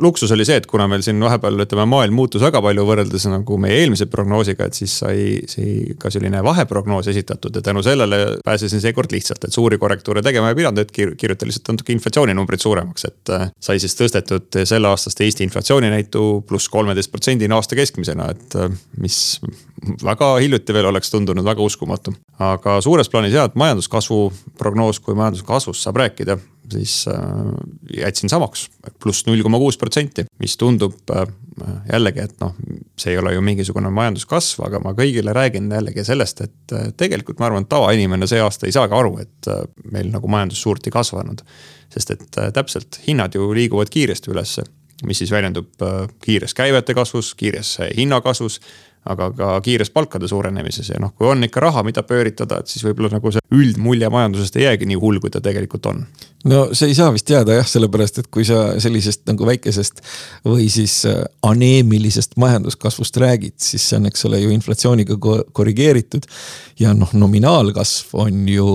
luksus 0.04 0.32
oli 0.36 0.45
see, 0.47 0.60
et 0.62 0.69
kuna 0.69 0.88
meil 0.91 1.04
siin 1.06 1.21
vahepeal 1.23 1.65
ütleme, 1.65 1.88
maailm 1.89 2.17
muutus 2.17 2.43
väga 2.43 2.62
palju 2.63 2.86
võrreldes 2.88 3.28
nagu 3.32 3.58
meie 3.62 3.82
eelmise 3.84 4.08
prognoosiga, 4.12 4.67
et 4.67 4.78
siis 4.78 4.95
sai, 5.04 5.41
sai 5.49 5.95
ka 5.99 6.12
selline 6.13 6.43
vaheprognoos 6.45 7.10
esitatud 7.12 7.56
ja 7.56 7.63
tänu 7.65 7.84
sellele 7.86 8.39
pääsesin 8.45 8.82
seekord 8.84 9.13
lihtsalt, 9.13 9.43
et 9.47 9.56
suuri 9.56 9.80
korrektuure 9.82 10.23
tegema 10.26 10.52
ei 10.52 10.60
pidanud, 10.60 10.84
et 10.84 10.91
kirjuta 10.93 11.47
lihtsalt 11.53 11.75
natuke 11.75 11.93
inflatsiooninumbrid 11.95 12.63
suuremaks, 12.63 13.05
et 13.09 13.33
äh, 13.33 13.45
sai 13.61 13.79
siis 13.83 13.95
tõstetud 13.99 14.63
selleaastast 14.65 15.21
Eesti 15.21 15.45
inflatsiooninäitu 15.47 16.43
pluss 16.49 16.71
kolmeteist 16.73 17.11
protsendini 17.13 17.55
aasta 17.55 17.77
keskmisena, 17.79 18.29
et 18.33 18.57
äh, 18.59 18.73
mis 18.97 19.19
väga 20.03 20.35
hiljuti 20.41 20.73
veel 20.75 20.89
oleks 20.89 21.11
tundunud 21.13 21.45
väga 21.45 21.61
uskumatu. 21.63 22.13
aga 22.39 22.79
suures 22.81 23.09
plaanis 23.09 23.35
jah, 23.35 23.45
et 23.49 23.55
majanduskasvu 23.59 24.19
prognoos, 24.57 24.99
kui 24.99 25.15
majanduskasvust 25.15 25.85
saab 25.85 26.01
rääkida, 26.01 26.37
siis 26.71 27.06
äh, 27.08 27.15
jätsin 27.97 28.30
samaks, 28.30 28.69
pluss 29.04 29.26
null 29.28 29.43
koma 29.43 29.60
kuus 29.62 29.78
protsenti, 29.78 30.26
mis 30.39 30.56
tundub 30.58 31.12
äh, 31.12 31.26
jällegi, 31.91 32.23
et 32.23 32.36
noh, 32.41 32.54
see 32.99 33.13
ei 33.13 33.19
ole 33.21 33.34
ju 33.36 33.43
mingisugune 33.45 33.91
majanduskasv, 33.93 34.63
aga 34.67 34.82
ma 34.84 34.93
kõigile 34.97 35.36
räägin 35.36 35.71
jällegi 35.71 36.06
sellest, 36.08 36.45
et 36.45 36.76
äh, 36.76 36.91
tegelikult 36.97 37.41
ma 37.41 37.49
arvan, 37.49 37.65
et 37.65 37.71
tavainimene 37.73 38.30
see 38.30 38.41
aasta 38.43 38.69
ei 38.69 38.76
saagi 38.76 38.97
aru, 38.97 39.17
et 39.23 39.52
meil 39.91 40.12
nagu 40.13 40.32
majandus 40.32 40.63
suurt 40.63 40.88
ei 40.88 40.95
kasvanud. 40.95 41.43
sest 41.93 42.12
et 42.12 42.39
täpselt 42.54 42.97
hinnad 43.08 43.36
ju 43.36 43.52
liiguvad 43.54 43.89
kiiresti 43.93 44.32
ülesse, 44.34 44.63
mis 45.06 45.19
siis 45.21 45.32
väljendub 45.32 45.84
kiires 46.23 46.54
käivete 46.58 46.93
kasvus, 46.97 47.36
kiires 47.38 47.78
hinnakasvus 47.97 48.60
aga 49.09 49.29
ka 49.35 49.47
kiires 49.63 49.91
palkade 49.91 50.27
suurenemises 50.31 50.89
ja 50.93 50.99
noh, 51.01 51.11
kui 51.17 51.27
on 51.27 51.43
ikka 51.43 51.63
raha, 51.63 51.83
mida 51.83 52.03
pööritada, 52.07 52.61
et 52.61 52.71
siis 52.71 52.85
võib-olla 52.85 53.11
nagu 53.17 53.33
see 53.33 53.43
üldmulje 53.53 54.09
majandusest 54.13 54.59
ei 54.59 54.67
jäägi 54.67 54.87
nii 54.89 54.99
hull, 55.01 55.19
kui 55.23 55.33
ta 55.33 55.41
tegelikult 55.43 55.89
on. 55.91 56.05
no 56.49 56.61
see 56.71 56.91
ei 56.91 56.97
saa 56.97 57.11
vist 57.15 57.29
jääda 57.29 57.59
jah, 57.59 57.67
sellepärast 57.67 58.21
et 58.23 58.29
kui 58.33 58.47
sa 58.47 58.61
sellisest 58.83 59.25
nagu 59.29 59.47
väikesest 59.49 59.99
või 60.47 60.69
siis 60.71 61.01
äh, 61.09 61.19
aneemilisest 61.49 62.37
majanduskasvust 62.39 63.19
räägid, 63.23 63.57
siis 63.61 63.89
see 63.89 63.99
on, 63.99 64.07
eks 64.11 64.25
ole 64.29 64.39
ju 64.43 64.55
inflatsiooniga 64.55 65.19
korrigeeritud. 65.51 66.29
ja 66.79 66.95
noh, 66.95 67.11
nominaalkasv 67.13 68.15
on 68.23 68.47
ju, 68.49 68.71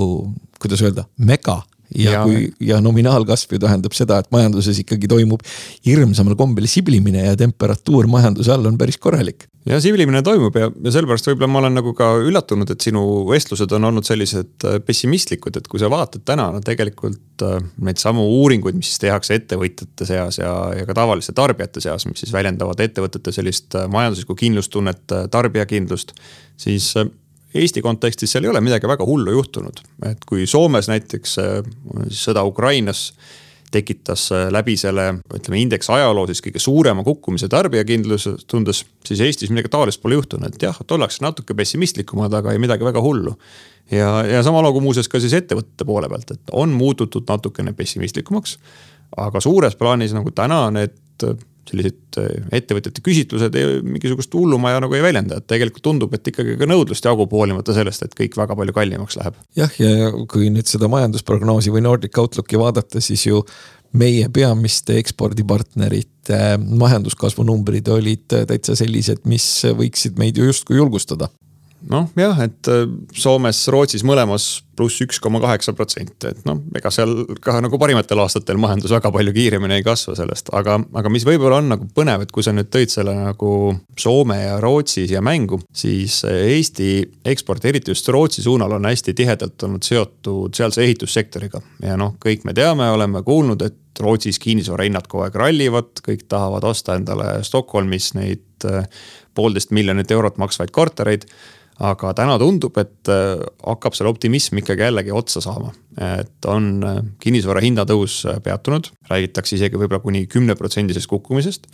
kuidas 0.61 0.85
öelda, 0.85 1.09
mega 1.17 1.63
ja, 1.95 2.13
ja 2.13 2.23
kui 2.25 2.49
ja 2.61 2.81
nominaalkasv 2.85 3.55
ju 3.55 3.61
tähendab 3.63 3.97
seda, 3.97 4.21
et 4.21 4.31
majanduses 4.35 4.81
ikkagi 4.83 5.09
toimub 5.11 5.45
hirmsamal 5.87 6.37
kombel 6.39 6.69
siblimine 6.71 7.25
ja 7.25 7.37
temperatuur 7.39 8.09
majanduse 8.11 8.53
all 8.53 8.69
on 8.69 8.79
päris 8.81 8.99
korralik. 9.01 9.49
Ja 9.69 9.79
siblimine 9.83 10.23
toimub 10.25 10.57
ja, 10.57 10.71
ja 10.71 10.93
sellepärast 10.95 11.31
võib-olla 11.31 11.51
ma 11.53 11.61
olen 11.63 11.77
nagu 11.79 11.93
ka 11.97 12.11
üllatunud, 12.23 12.71
et 12.73 12.85
sinu 12.85 13.03
vestlused 13.29 13.73
on 13.77 13.89
olnud 13.91 14.07
sellised 14.09 14.67
äh, 14.69 14.79
pessimistlikud, 14.85 15.61
et 15.61 15.69
kui 15.71 15.83
sa 15.83 15.91
vaatad 15.93 16.25
täna 16.29 16.49
no 16.55 16.63
tegelikult 16.65 17.45
äh, 17.47 17.61
neid 17.85 18.01
samu 18.01 18.25
uuringuid, 18.41 18.79
mis 18.79 18.93
siis 18.93 19.05
tehakse 19.05 19.39
ettevõtjate 19.39 20.09
seas 20.09 20.41
ja, 20.41 20.53
ja 20.79 20.89
ka 20.89 20.97
tavaliste 20.99 21.37
tarbijate 21.37 21.85
seas, 21.85 22.09
mis 22.09 22.25
siis 22.25 22.35
väljendavad 22.35 22.81
ettevõtete 22.85 23.35
sellist 23.35 23.77
äh, 23.79 23.89
majanduslikku 23.93 24.39
kindlustunnet, 24.43 25.05
tarbijakindlust, 25.33 26.17
siis 26.59 26.95
Eesti 27.57 27.81
kontekstis 27.81 28.35
seal 28.35 28.45
ei 28.45 28.51
ole 28.53 28.61
midagi 28.61 28.89
väga 28.89 29.07
hullu 29.09 29.33
juhtunud, 29.33 29.81
et 30.11 30.25
kui 30.29 30.45
Soomes 30.47 30.91
näiteks 30.91 31.39
äh, 31.41 31.61
sõda 32.13 32.45
Ukrainas 32.45 33.13
tekitas 33.75 34.29
äh, 34.33 34.47
läbi 34.55 34.77
selle, 34.81 35.09
ütleme 35.35 35.61
indeks 35.63 35.91
ajaloo 35.93 36.27
siis 36.31 36.43
kõige 36.45 36.63
suurema 36.63 37.05
kukkumise 37.07 37.49
tarbijakindlustundes, 37.53 38.85
siis 39.07 39.25
Eestis 39.25 39.53
midagi 39.53 39.73
taolist 39.73 40.03
pole 40.03 40.19
juhtunud, 40.19 40.55
et 40.55 40.69
jah, 40.69 40.77
et 40.81 40.97
ollakse 40.97 41.25
natuke 41.25 41.57
pessimistlikumad, 41.59 42.35
aga 42.41 42.55
ei 42.55 42.63
midagi 42.63 42.87
väga 42.87 43.03
hullu. 43.05 43.35
ja, 43.91 44.23
ja 44.29 44.43
sama 44.43 44.63
lugu 44.65 44.81
muuseas 44.85 45.09
ka 45.09 45.21
siis 45.21 45.37
ettevõtete 45.39 45.87
poole 45.89 46.09
pealt, 46.09 46.31
et 46.37 46.53
on 46.53 46.73
muututud 46.77 47.29
natukene 47.29 47.73
pessimistlikumaks. 47.73 48.59
aga 49.17 49.41
suures 49.41 49.77
plaanis 49.77 50.13
nagu 50.17 50.31
täna 50.31 50.67
need 50.71 50.97
sellised 51.71 52.19
äh, 52.21 52.51
ettevõtjate 52.61 53.05
küsitlused 53.05 53.57
ei, 53.59 53.79
mingisugust 53.85 54.35
hullumaja 54.35 54.83
nagu 54.85 54.99
ei 54.99 55.05
väljenda, 55.05 55.41
et 55.41 55.49
tegelikult 55.51 55.85
tundub, 55.87 56.15
et 56.17 56.33
ikkagi 56.33 56.59
ka 56.61 56.69
nõudlust 56.69 57.09
jagub, 57.09 57.33
hoolimata 57.33 57.77
sellest, 57.77 58.07
et 58.07 58.17
kõik 58.19 58.39
väga 58.39 58.59
palju 58.59 58.77
kallimaks 58.77 59.19
läheb. 59.21 59.41
jah, 59.59 59.81
ja 59.81 60.13
kui 60.31 60.53
nüüd 60.55 60.71
seda 60.71 60.91
majandusprognoosi 60.93 61.75
või 61.75 61.85
Nordic 61.87 62.19
Outlooki 62.19 62.61
vaadata, 62.61 63.03
siis 63.05 63.27
ju 63.29 63.43
meie 63.99 64.29
peamiste 64.33 64.99
ekspordipartnerite 65.01 66.41
majanduskasvu 66.61 67.47
numbrid 67.49 67.89
olid 67.89 68.27
täitsa 68.29 68.77
sellised, 68.77 69.25
mis 69.31 69.47
võiksid 69.79 70.19
meid 70.21 70.37
ju 70.37 70.51
justkui 70.51 70.77
julgustada 70.77 71.31
noh, 71.91 72.09
jah, 72.19 72.41
et 72.45 72.71
äh, 72.73 72.87
Soomes, 73.15 73.61
Rootsis 73.73 74.05
mõlemas 74.07 74.49
pluss 74.79 75.03
üks 75.03 75.19
koma 75.23 75.41
kaheksa 75.43 75.75
protsenti, 75.75 76.31
et 76.31 76.45
noh, 76.47 76.61
ega 76.79 76.91
seal 76.95 77.25
ka 77.43 77.57
nagu 77.65 77.81
parimatel 77.81 78.23
aastatel 78.23 78.61
majandus 78.63 78.93
väga 78.95 79.11
palju 79.15 79.35
kiiremini 79.35 79.79
ei 79.79 79.87
kasva 79.87 80.15
sellest, 80.19 80.53
aga, 80.55 80.79
aga 81.01 81.13
mis 81.13 81.27
võib-olla 81.27 81.59
on 81.63 81.73
nagu 81.73 81.89
põnev, 81.95 82.23
et 82.25 82.35
kui 82.35 82.47
sa 82.47 82.55
nüüd 82.55 82.71
tõid 82.75 82.93
selle 82.93 83.15
nagu 83.17 83.53
Soome 83.99 84.39
ja 84.39 84.61
Rootsi 84.63 85.07
siia 85.09 85.23
mängu, 85.25 85.61
siis 85.75 86.21
Eesti 86.29 86.93
eksport, 87.27 87.67
eriti 87.67 87.95
just 87.95 88.09
Rootsi 88.15 88.45
suunal 88.45 88.77
on 88.79 88.87
hästi 88.91 89.17
tihedalt 89.19 89.67
olnud 89.67 89.87
seotud 89.87 90.55
sealse 90.55 90.85
ehitussektoriga. 90.87 91.63
ja 91.83 91.99
noh, 91.99 92.15
kõik 92.23 92.47
me 92.47 92.55
teame, 92.55 92.91
oleme 92.95 93.23
kuulnud, 93.27 93.67
et 93.67 93.79
Rootsis 94.01 94.39
kinnisvarahinnad 94.39 95.09
kogu 95.11 95.25
aeg 95.27 95.39
rallivad, 95.39 96.03
kõik 96.05 96.27
tahavad 96.31 96.65
osta 96.69 96.95
endale 96.99 97.39
Stockholmis 97.47 98.13
neid 98.15 98.67
äh, 98.69 98.85
poolteist 99.35 99.73
miljonit 99.75 100.11
eurot 100.15 100.39
maksvaid 100.39 100.71
kortereid 100.75 101.27
aga 101.79 102.11
täna 102.17 102.35
tundub, 102.41 102.75
et 102.81 103.11
äh, 103.13 103.39
hakkab 103.63 103.95
seal 103.97 104.11
optimism 104.11 104.59
ikkagi 104.63 104.87
jällegi 104.89 105.15
otsa 105.15 105.43
saama. 105.45 105.73
et 105.99 106.47
on 106.47 106.69
äh, 106.87 106.99
kinnisvara 107.23 107.63
hinnatõus 107.63 108.25
peatunud, 108.43 108.91
räägitakse 109.11 109.57
isegi 109.57 109.79
võib-olla 109.79 110.03
kuni 110.03 110.27
kümneprotsendisest 110.27 111.11
kukkumisest. 111.11 111.67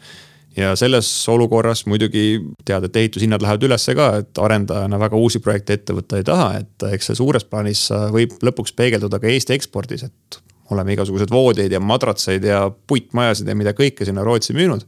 ja 0.57 0.77
selles 0.77 1.09
olukorras 1.29 1.87
muidugi 1.87 2.41
tead, 2.65 2.85
et 2.85 2.97
ehitushinnad 2.97 3.43
lähevad 3.43 3.65
ülesse 3.67 3.95
ka, 3.95 4.11
et 4.23 4.39
arendajana 4.39 5.01
väga 5.01 5.17
uusi 5.17 5.41
projekte 5.41 5.81
ette 5.81 5.97
võtta 5.97 6.21
ei 6.21 6.25
taha, 6.25 6.51
et 6.61 6.89
eks 6.93 7.11
see 7.11 7.19
suures 7.19 7.45
plaanis 7.45 7.89
võib 8.13 8.37
lõpuks 8.45 8.77
peegelduda 8.77 9.19
ka 9.19 9.33
Eesti 9.33 9.57
ekspordis, 9.57 10.05
et 10.07 10.44
oleme 10.71 10.95
igasugused 10.97 11.31
voodeid 11.31 11.73
ja 11.73 11.81
madratseid 11.81 12.45
ja 12.45 12.71
puitmajasid 12.87 13.49
ja 13.49 13.57
mida 13.57 13.75
kõike 13.77 14.07
sinna 14.07 14.25
Rootsi 14.25 14.57
müünud. 14.57 14.87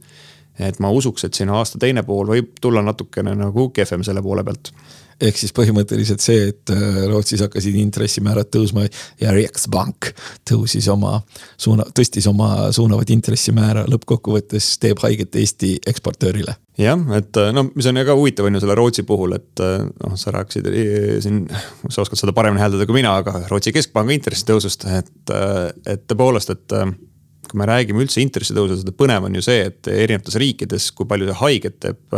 et 0.59 0.79
ma 0.79 0.89
usuks, 0.89 1.23
et 1.23 1.33
siin 1.37 1.49
aasta 1.53 1.77
teine 1.77 2.01
pool 2.03 2.27
võib 2.27 2.55
tulla 2.61 2.81
natukene 2.81 3.35
nagu 3.37 3.69
kehvem 3.69 4.03
selle 4.03 4.21
poole 4.25 4.43
pealt 4.43 4.71
ehk 5.23 5.39
siis 5.39 5.53
põhimõtteliselt 5.55 6.21
see, 6.21 6.49
et 6.51 6.71
äh, 6.73 6.99
Rootsis 7.09 7.41
hakkasid 7.45 7.75
intressimäärad 7.81 8.51
tõusma 8.53 8.85
ja 9.21 9.33
Riksbank 9.33 10.11
tõusis 10.47 10.87
oma 10.93 11.17
suuna, 11.57 11.87
tõstis 11.97 12.27
oma 12.29 12.69
suunavat 12.75 13.11
intressimäära, 13.15 13.87
lõppkokkuvõttes 13.89 14.75
teeb 14.83 15.01
haiget 15.03 15.35
Eesti 15.41 15.73
eksportöörile. 15.89 16.57
Jah, 16.77 17.01
et 17.17 17.39
äh, 17.41 17.49
no 17.55 17.65
mis 17.71 17.89
on 17.89 17.97
ka 18.05 18.17
huvitav 18.17 18.49
on 18.49 18.57
ju 18.57 18.61
selle 18.61 18.77
Rootsi 18.77 19.05
puhul, 19.07 19.33
et 19.39 19.63
äh, 19.65 19.79
noh, 19.87 20.17
sa 20.19 20.33
rääkisid 20.35 20.69
siin, 21.25 21.45
sa 21.89 22.03
oskad 22.03 22.21
seda 22.21 22.35
paremini 22.37 22.61
hääldada 22.61 22.85
kui 22.89 22.99
mina, 22.99 23.15
aga 23.23 23.47
Rootsi 23.49 23.73
keskpanga 23.75 24.13
intressitõusust, 24.13 24.85
et, 24.99 25.33
et 25.87 26.05
tõepoolest, 26.05 26.53
et 26.53 26.77
kui 27.47 27.57
me 27.57 27.65
räägime 27.69 28.03
üldse 28.03 28.21
intressitõusudest, 28.21 28.93
põnev 28.99 29.25
on 29.29 29.39
ju 29.39 29.41
see, 29.45 29.65
et 29.71 29.89
erinevates 29.89 30.37
riikides, 30.37 30.91
kui 30.93 31.09
palju 31.09 31.31
see 31.31 31.41
haiget 31.41 31.81
teeb 31.87 32.17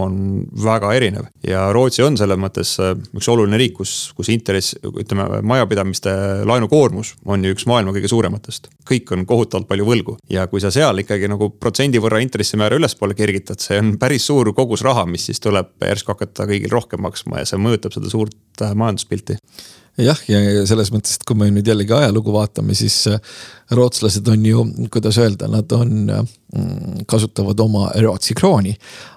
on 0.00 0.44
väga 0.64 0.92
erinev. 0.96 1.28
Ja 1.46 1.66
Rootsi 1.72 2.02
on 2.04 2.18
selles 2.18 2.38
mõttes 2.40 2.74
äh, 2.82 2.94
üks 3.14 3.28
oluline 3.30 3.58
riik, 3.60 3.76
kus, 3.78 3.94
kus 4.16 4.30
intress, 4.34 4.76
ütleme, 4.84 5.26
majapidamiste 5.46 6.14
laenukoormus 6.48 7.14
on 7.24 7.44
ju 7.44 7.54
üks 7.54 7.66
maailma 7.70 7.94
kõige 7.94 8.10
suurematest. 8.10 8.70
kõik 8.88 9.12
on 9.16 9.26
kohutavalt 9.26 9.68
palju 9.68 9.86
võlgu. 9.88 10.16
Ja 10.30 10.46
kui 10.50 10.60
sa 10.60 10.72
seal 10.74 11.00
ikkagi 11.04 11.28
nagu 11.30 11.50
protsendi 11.60 12.02
võrra 12.02 12.20
intressimäära 12.24 12.76
ülespoole 12.80 13.16
kergitad, 13.18 13.62
see 13.62 13.78
on 13.80 13.94
päris 14.00 14.26
suur 14.26 14.52
kogus 14.56 14.84
raha, 14.84 15.06
mis 15.06 15.28
siis 15.30 15.40
tuleb 15.40 15.72
järsku 15.80 16.14
hakata 16.14 16.48
kõigil 16.50 16.72
rohkem 16.72 17.02
maksma 17.04 17.42
ja 17.42 17.48
see 17.48 17.60
mõjutab 17.60 17.96
seda 17.96 18.12
suurt 18.12 18.64
äh, 18.64 18.74
majanduspilti 18.74 19.38
jah, 19.98 20.18
ja 20.28 20.64
selles 20.66 20.90
mõttes, 20.94 21.18
et 21.18 21.26
kui 21.26 21.38
me 21.38 21.50
nüüd 21.54 21.68
jällegi 21.68 21.94
ajalugu 21.94 22.32
vaatame, 22.34 22.74
siis 22.74 22.96
äh, 23.10 23.20
rootslased 23.74 24.26
on 24.28 24.46
ju, 24.46 24.64
kuidas 24.92 25.18
öelda, 25.22 25.48
nad 25.48 25.70
on, 25.72 25.92
mm, 26.10 27.04
kasutavad 27.10 27.60
oma 27.60 27.90
Rootsi 28.02 28.34
krooni. 28.34 28.74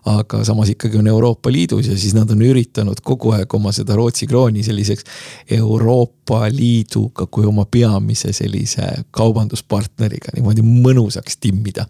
aga 0.07 0.43
samas 0.45 0.69
ikkagi 0.71 0.97
on 0.97 1.07
Euroopa 1.07 1.51
Liidus 1.51 1.87
ja 1.87 1.97
siis 1.97 2.13
nad 2.15 2.29
on 2.31 2.41
üritanud 2.41 3.01
kogu 3.03 3.33
aeg 3.35 3.53
oma 3.53 3.73
seda 3.75 3.95
Rootsi 3.95 4.27
krooni 4.27 4.63
selliseks 4.63 5.03
Euroopa 5.51 6.45
Liiduga 6.51 7.25
kui 7.25 7.45
oma 7.45 7.65
peamise 7.65 8.31
sellise 8.33 8.87
kaubanduspartneriga 9.11 10.31
niimoodi 10.35 10.63
mõnusaks 10.63 11.41
timmida. 11.41 11.85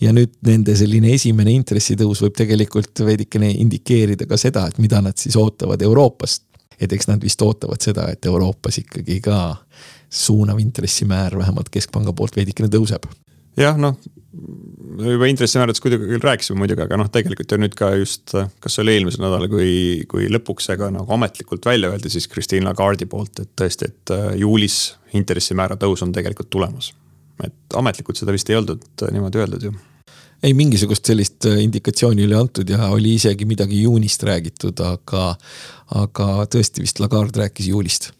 ja 0.00 0.12
nüüd 0.12 0.32
nende 0.46 0.76
selline 0.76 1.12
esimene 1.14 1.52
intressitõus 1.52 2.22
võib 2.22 2.36
tegelikult 2.36 3.04
veidikene 3.04 3.50
indikeerida 3.50 4.26
ka 4.26 4.36
seda, 4.36 4.66
et 4.66 4.78
mida 4.78 5.02
nad 5.02 5.18
siis 5.18 5.36
ootavad 5.36 5.82
Euroopast 5.82 6.49
et 6.80 6.92
eks 6.92 7.10
nad 7.10 7.22
vist 7.22 7.42
ootavad 7.42 7.82
seda, 7.84 8.08
et 8.12 8.26
Euroopas 8.26 8.80
ikkagi 8.82 9.20
ka 9.24 9.40
suunav 10.10 10.58
intressimäär 10.62 11.36
vähemalt 11.38 11.68
keskpanga 11.72 12.14
poolt 12.16 12.36
veidikene 12.36 12.70
tõuseb. 12.72 13.06
jah, 13.60 13.76
noh 13.78 13.98
juba 15.00 15.26
intressimääradest 15.26 15.82
kuidagi 15.82 16.06
küll 16.06 16.22
rääkisime 16.22 16.60
muidugi, 16.60 16.84
aga 16.84 16.98
noh, 17.00 17.08
tegelikult 17.12 17.50
ju 17.50 17.58
nüüd 17.58 17.74
ka 17.78 17.90
just, 17.98 18.34
kas 18.62 18.76
see 18.76 18.84
oli 18.84 18.94
eelmisel 18.94 19.24
nädalal, 19.24 19.50
kui, 19.50 19.72
kui 20.10 20.28
lõpuks 20.30 20.70
see 20.70 20.78
ka 20.78 20.90
nagu 20.94 21.14
ametlikult 21.16 21.66
välja 21.66 21.90
öeldi 21.90 22.12
siis 22.12 22.28
Christine 22.30 22.68
Lagarde'i 22.68 23.08
poolt, 23.10 23.42
et 23.42 23.50
tõesti, 23.58 23.90
et 23.90 24.14
äh, 24.14 24.30
juulis 24.44 24.80
intressimäära 25.18 25.78
tõus 25.80 26.04
on 26.06 26.14
tegelikult 26.14 26.50
tulemas. 26.50 26.92
et 27.42 27.76
ametlikult 27.76 28.20
seda 28.20 28.32
vist 28.36 28.50
ei 28.50 28.58
olnud 28.60 28.84
niimoodi 29.10 29.40
öeldud 29.40 29.62
ju 29.64 29.74
ei, 30.42 30.54
mingisugust 30.54 31.10
sellist 31.10 31.46
äh, 31.48 31.60
indikatsiooni 31.64 32.24
oli 32.24 32.36
antud 32.38 32.70
ja 32.70 32.88
oli 32.94 33.14
isegi 33.18 33.44
midagi 33.48 33.82
juunist 33.82 34.22
räägitud, 34.28 34.80
aga, 34.84 35.34
aga 36.00 36.30
tõesti 36.50 36.84
vist 36.84 37.00
Lagarde 37.02 37.44
rääkis 37.44 37.68
juulist 37.72 38.12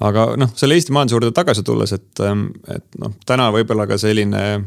aga 0.00 0.24
noh, 0.40 0.50
selle 0.56 0.76
Eesti 0.78 0.94
majanduse 0.96 1.16
juurde 1.16 1.30
tagasi 1.36 1.62
tulles, 1.66 1.92
et, 1.92 2.22
ähm, 2.24 2.46
et 2.72 2.98
noh, 3.00 3.12
täna 3.28 3.50
võib-olla 3.52 3.84
ka 3.88 3.98
selline 4.00 4.42
äh, 4.56 4.62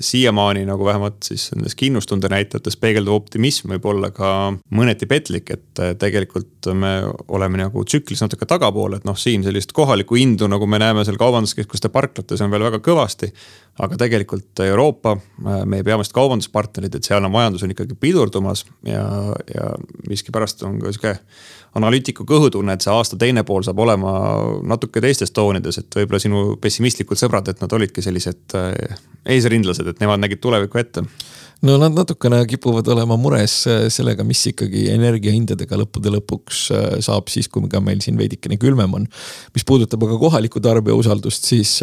siiamaani 0.00 0.64
nagu 0.68 0.86
vähemalt 0.86 1.28
siis 1.28 1.50
nendes 1.52 1.76
kindlustunde 1.78 2.30
näitajates 2.32 2.78
peegelduv 2.80 3.18
optimism 3.18 3.74
võib 3.74 3.90
olla 3.92 4.12
ka 4.14 4.30
mõneti 4.72 5.08
petlik, 5.10 5.52
et 5.52 5.82
äh, 5.82 5.92
tegelikult 6.00 6.70
me 6.78 6.94
oleme 7.28 7.60
nagu 7.60 7.84
tsüklis 7.84 8.24
natuke 8.24 8.48
tagapool, 8.48 8.96
et 8.96 9.08
noh, 9.08 9.18
siin 9.18 9.44
sellist 9.44 9.74
kohalikku 9.76 10.16
indu, 10.20 10.48
nagu 10.50 10.68
me 10.68 10.80
näeme 10.80 11.04
seal 11.04 11.20
kaubanduskeskuste 11.20 11.92
parklates 11.92 12.40
on 12.40 12.52
veel 12.52 12.70
väga 12.70 12.80
kõvasti. 12.84 13.32
aga 13.80 13.96
tegelikult 13.96 14.60
Euroopa, 14.60 15.16
äh, 15.16 15.62
meie 15.64 15.84
peamised 15.84 16.12
kaubanduspartnerid, 16.16 16.94
et 16.94 17.04
seal 17.04 17.24
on 17.24 17.32
majandus 17.32 17.62
on 17.64 17.72
ikkagi 17.72 17.96
pidurdumas 18.00 18.66
ja, 18.84 19.04
ja 19.54 19.72
miskipärast 20.08 20.62
on 20.68 20.80
ka 20.80 20.92
sihuke 20.92 21.18
analüütiku 21.78 22.26
kõhutunne, 22.28 22.76
et 22.76 22.84
see 22.84 22.92
aasta 22.92 23.18
teine 23.20 23.44
pool 23.48 23.64
saab 23.66 23.80
olema 23.84 24.12
natuke 24.68 25.00
teistes 25.04 25.32
toonides, 25.32 25.80
et 25.80 26.00
võib-olla 26.00 26.20
sinu 26.22 26.42
pessimistlikud 26.60 27.20
sõbrad, 27.20 27.48
et 27.48 27.62
nad 27.64 27.72
olidki 27.72 28.04
sellised 28.04 28.56
äh, 28.58 28.98
eesrindlased, 29.36 29.88
et 29.88 30.02
nemad 30.02 30.20
nägid 30.22 30.42
tulevikku 30.44 30.82
ette 30.82 31.06
no 31.62 31.76
nad 31.78 31.94
natukene 31.94 32.42
kipuvad 32.50 32.88
olema 32.92 33.16
mures 33.20 33.54
äh, 33.70 33.86
sellega, 33.92 34.24
mis 34.26 34.42
ikkagi 34.50 34.88
energiahindadega 34.92 35.78
lõppude 35.84 36.12
lõpuks 36.16 36.62
äh, 36.74 36.88
saab 37.04 37.30
siis, 37.32 37.48
kui 37.52 37.68
ka 37.70 37.80
meil 37.84 38.02
siin 38.04 38.18
veidikene 38.20 38.58
külmem 38.60 38.98
on. 38.98 39.06
mis 39.54 39.66
puudutab 39.68 40.02
aga 40.08 40.18
kohalikku 40.20 40.60
tarbija 40.62 40.98
usaldust, 40.98 41.46
siis 41.48 41.78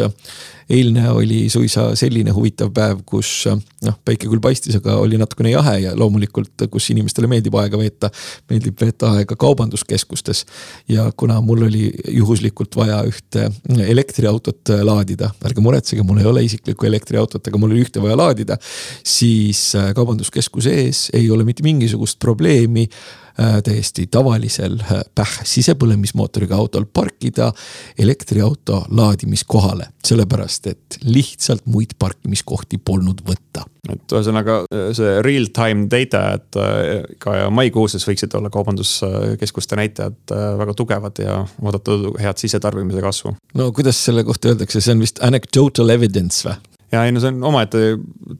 eilne 0.70 1.10
oli 1.10 1.48
suisa 1.50 1.90
selline 1.98 2.32
huvitav 2.34 2.70
päev, 2.74 3.02
kus 3.06 3.30
noh, 3.50 3.96
päike 4.04 4.28
küll 4.28 4.42
paistis, 4.42 4.76
aga 4.78 4.96
oli 5.02 5.18
natukene 5.20 5.52
jahe 5.52 5.76
ja 5.84 5.94
loomulikult, 5.98 6.66
kus 6.70 6.90
inimestele 6.94 7.30
meeldib 7.30 7.56
aega 7.60 7.78
veeta, 7.80 8.10
meeldib 8.50 8.78
veeta 8.80 9.12
aega 9.18 9.36
kaubanduskeskustes. 9.40 10.44
ja 10.88 11.10
kuna 11.16 11.40
mul 11.40 11.66
oli 11.68 11.90
juhuslikult 12.08 12.76
vaja 12.76 13.02
ühte 13.08 13.48
elektriautot 13.86 14.74
laadida, 14.86 15.30
ärge 15.44 15.64
muretsege, 15.64 16.02
mul 16.06 16.22
ei 16.22 16.30
ole 16.30 16.44
isiklikku 16.46 16.86
elektriautot, 16.86 17.46
aga 17.46 17.58
mul 17.58 17.74
oli 17.74 17.86
ühte 17.86 18.02
vaja 18.02 18.16
laadida, 18.16 18.58
siis 19.04 19.72
kaubanduskeskuse 19.94 20.76
ees 20.84 21.08
ei 21.12 21.30
ole 21.30 21.44
mitte 21.44 21.66
mingisugust 21.66 22.18
probleemi 22.22 22.88
Äh, 22.90 23.29
täiesti 23.64 24.06
tavalisel 24.10 24.78
äh, 24.82 25.00
päh 25.14 25.32
sisepõlemismootoriga 25.48 26.56
autol 26.56 26.84
parkida 26.92 27.52
elektriauto 27.98 28.84
laadimiskohale. 28.90 29.86
sellepärast, 30.04 30.66
et 30.66 30.98
lihtsalt 31.04 31.66
muid 31.66 31.94
parkimiskohti 31.98 32.78
polnud 32.84 33.20
võtta. 33.26 33.64
et 33.88 34.12
ühesõnaga 34.12 34.60
see 34.96 35.22
real 35.22 35.46
time 35.56 35.88
data, 35.90 36.34
et 36.34 36.56
äh, 36.60 37.04
ka 37.18 37.50
maikuuses 37.50 38.06
võiksid 38.08 38.34
olla 38.36 38.50
kaubanduskeskuste 38.50 39.76
näitajad 39.76 40.34
väga 40.58 40.74
tugevad 40.74 41.22
ja 41.22 41.44
oodatud 41.62 42.10
head 42.20 42.36
sisetarbimise 42.36 43.00
kasvu. 43.00 43.36
no 43.54 43.72
kuidas 43.72 44.04
selle 44.04 44.24
kohta 44.24 44.52
öeldakse, 44.52 44.80
see 44.80 44.96
on 44.96 45.06
vist 45.06 45.22
anecdotal 45.24 45.96
evidence 45.96 46.48
või? 46.48 46.58
ja 46.92 47.04
ei 47.06 47.12
no 47.14 47.22
see 47.22 47.30
on 47.32 47.44
omaette 47.50 47.80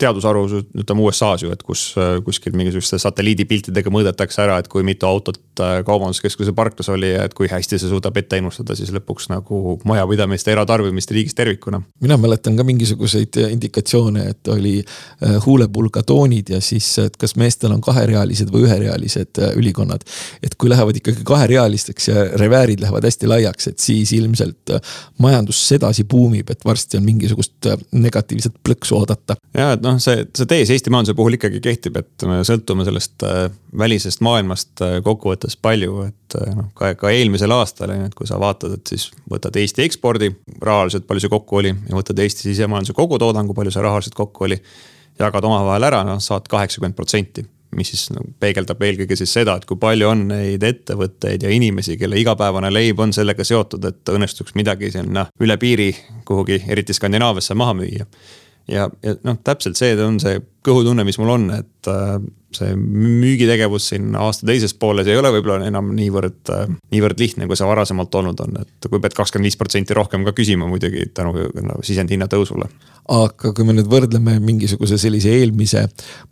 teadusharu, 0.00 0.46
ütleme 0.82 1.06
USA-s 1.06 1.44
ju, 1.44 1.52
et 1.54 1.62
kus 1.66 1.90
kuskil 2.24 2.54
mingisuguste 2.56 2.98
satelliidipiltidega 3.00 3.90
mõõdetakse 3.92 4.42
ära, 4.44 4.58
et 4.60 4.68
kui 4.70 4.84
mitu 4.86 5.08
autot 5.08 5.38
äh, 5.62 5.80
kaubanduskeskuse 5.86 6.52
parklas 6.56 6.90
oli 6.92 7.12
ja 7.12 7.24
et 7.26 7.34
kui 7.36 7.48
hästi 7.50 7.78
see 7.78 7.90
suudab 7.90 8.16
ette 8.20 8.38
ennustada 8.40 8.76
siis 8.78 8.92
lõpuks 8.94 9.30
nagu 9.32 9.76
majapidamiste 9.88 10.52
eratarbimist 10.54 11.12
riigis 11.14 11.36
tervikuna. 11.38 11.82
mina 12.00 12.16
mäletan 12.20 12.56
ka 12.56 12.64
mingisuguseid 12.66 13.40
indikatsioone, 13.48 14.26
et 14.34 14.48
oli 14.52 14.76
äh, 14.80 15.36
huulepulgatoonid 15.46 16.54
ja 16.56 16.60
siis, 16.64 16.88
et 17.02 17.16
kas 17.20 17.36
meestel 17.40 17.74
on 17.74 17.82
kaherealised 17.84 18.52
või 18.52 18.66
üherealised 18.68 19.42
äh, 19.42 19.56
ülikonnad. 19.56 20.04
et 20.42 20.54
kui 20.54 20.70
lähevad 20.70 21.00
ikkagi 21.00 21.24
kaherealisteks 21.24 22.08
ja 22.08 22.24
reväärid 22.40 22.80
lähevad 22.84 23.06
hästi 23.08 23.30
laiaks, 23.30 23.72
et 23.72 23.78
siis 23.78 24.12
ilmselt 24.16 24.76
majandus 25.18 25.62
sedasi 25.68 26.04
buumib, 26.04 26.50
et 26.50 26.64
varsti 26.64 26.98
on 26.98 27.04
mingisugust 27.04 27.68
negatiivset 27.92 28.54
plõksu 28.66 28.96
oodata. 28.98 29.36
ja 29.54 29.72
et 29.72 29.82
noh, 29.82 29.89
see, 30.02 30.24
see 30.36 30.48
tees 30.50 30.70
Eesti 30.74 30.92
majanduse 30.92 31.16
puhul 31.18 31.36
ikkagi 31.36 31.60
kehtib, 31.64 31.98
et 32.00 32.24
me 32.28 32.40
sõltume 32.46 32.84
sellest 32.86 33.24
äh, 33.26 33.42
välisest 33.78 34.22
maailmast 34.24 34.82
äh, 34.84 34.98
kokkuvõttes 35.04 35.56
palju, 35.60 36.04
et 36.08 36.38
äh, 36.38 36.54
noh, 36.56 36.70
ka, 36.76 36.92
ka 37.00 37.12
eelmisel 37.14 37.54
aastal 37.56 37.94
on 37.94 38.02
ju, 38.02 38.10
et 38.10 38.18
kui 38.18 38.30
sa 38.30 38.40
vaatad, 38.42 38.78
et 38.78 38.94
siis 38.94 39.08
võtad 39.30 39.56
Eesti 39.60 39.86
ekspordi 39.86 40.32
rahaliselt, 40.62 41.08
palju 41.08 41.26
see 41.26 41.32
kokku 41.32 41.62
oli 41.62 41.74
ja 41.74 41.96
võtad 41.96 42.20
Eesti 42.22 42.48
sisemajanduse 42.48 42.96
kogutoodangu, 42.98 43.56
palju 43.56 43.74
see 43.74 43.86
rahaliselt 43.86 44.18
kokku 44.18 44.48
oli. 44.48 44.60
jagad 45.20 45.44
omavahel 45.44 45.84
ära, 45.84 46.04
noh 46.04 46.20
saad 46.24 46.46
kaheksakümmend 46.48 46.96
protsenti 46.96 47.44
mis 47.76 47.92
siis 47.92 48.08
nagu 48.14 48.32
peegeldab 48.40 48.82
eelkõige 48.82 49.16
siis 49.18 49.32
seda, 49.32 49.54
et 49.58 49.66
kui 49.68 49.78
palju 49.80 50.08
on 50.10 50.24
neid 50.32 50.62
ettevõtteid 50.66 51.44
ja 51.46 51.52
inimesi, 51.54 51.96
kelle 52.00 52.18
igapäevane 52.18 52.70
leib 52.72 53.00
on 53.02 53.14
sellega 53.14 53.46
seotud, 53.46 53.84
et 53.86 54.10
õnnestuks 54.10 54.56
midagi 54.58 54.90
sinna 54.94 55.28
üle 55.40 55.56
piiri 55.60 55.90
kuhugi, 56.26 56.62
eriti 56.68 56.96
Skandinaaviasse 56.96 57.54
maha 57.58 57.76
müüa. 57.78 58.06
Ja, 58.68 58.88
ja 59.02 59.16
noh, 59.26 59.38
täpselt 59.44 59.78
see 59.80 59.94
on 60.04 60.20
see 60.22 60.40
kõhutunne, 60.66 61.04
mis 61.08 61.18
mul 61.20 61.32
on, 61.32 61.48
et 61.56 61.88
äh, 61.88 62.18
see 62.54 62.74
müügitegevus 62.76 63.86
siin 63.92 64.10
aasta 64.18 64.46
teises 64.48 64.74
pooles 64.76 65.08
ei 65.08 65.16
ole 65.18 65.30
võib-olla 65.32 65.68
enam 65.68 65.92
niivõrd, 65.96 66.40
äh, 66.52 66.66
niivõrd 66.92 67.22
lihtne, 67.22 67.46
kui 67.48 67.58
see 67.58 67.68
varasemalt 67.68 68.14
olnud 68.20 68.42
on, 68.44 68.58
et 68.64 68.88
kui 68.90 69.00
pead 69.02 69.14
kakskümmend 69.16 69.48
viis 69.48 69.58
protsenti 69.60 69.96
rohkem 69.96 70.26
ka 70.26 70.34
küsima 70.36 70.68
muidugi 70.68 71.06
tänu 71.16 71.32
no, 71.36 71.78
sisendhinna 71.86 72.28
tõusule. 72.30 72.68
aga 73.10 73.54
kui 73.56 73.66
me 73.66 73.74
nüüd 73.78 73.88
võrdleme 73.90 74.36
mingisuguse 74.44 74.98
sellise 75.00 75.32
eelmise 75.38 75.86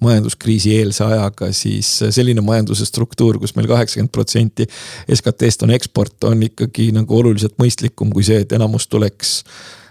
majanduskriisi 0.04 0.76
eelse 0.82 1.06
ajaga, 1.06 1.52
siis 1.56 1.94
selline 2.14 2.44
majanduse 2.44 2.86
struktuur, 2.86 3.40
kus 3.40 3.56
meil 3.56 3.70
kaheksakümmend 3.70 4.12
protsenti 4.14 4.68
SKT-st 5.08 5.64
on 5.66 5.74
eksport, 5.78 6.28
on 6.28 6.44
ikkagi 6.50 6.90
nagu 6.94 7.18
oluliselt 7.22 7.56
mõistlikum 7.62 8.12
kui 8.12 8.26
see, 8.26 8.42
et 8.44 8.52
enamus 8.58 8.90
tuleks 8.90 9.38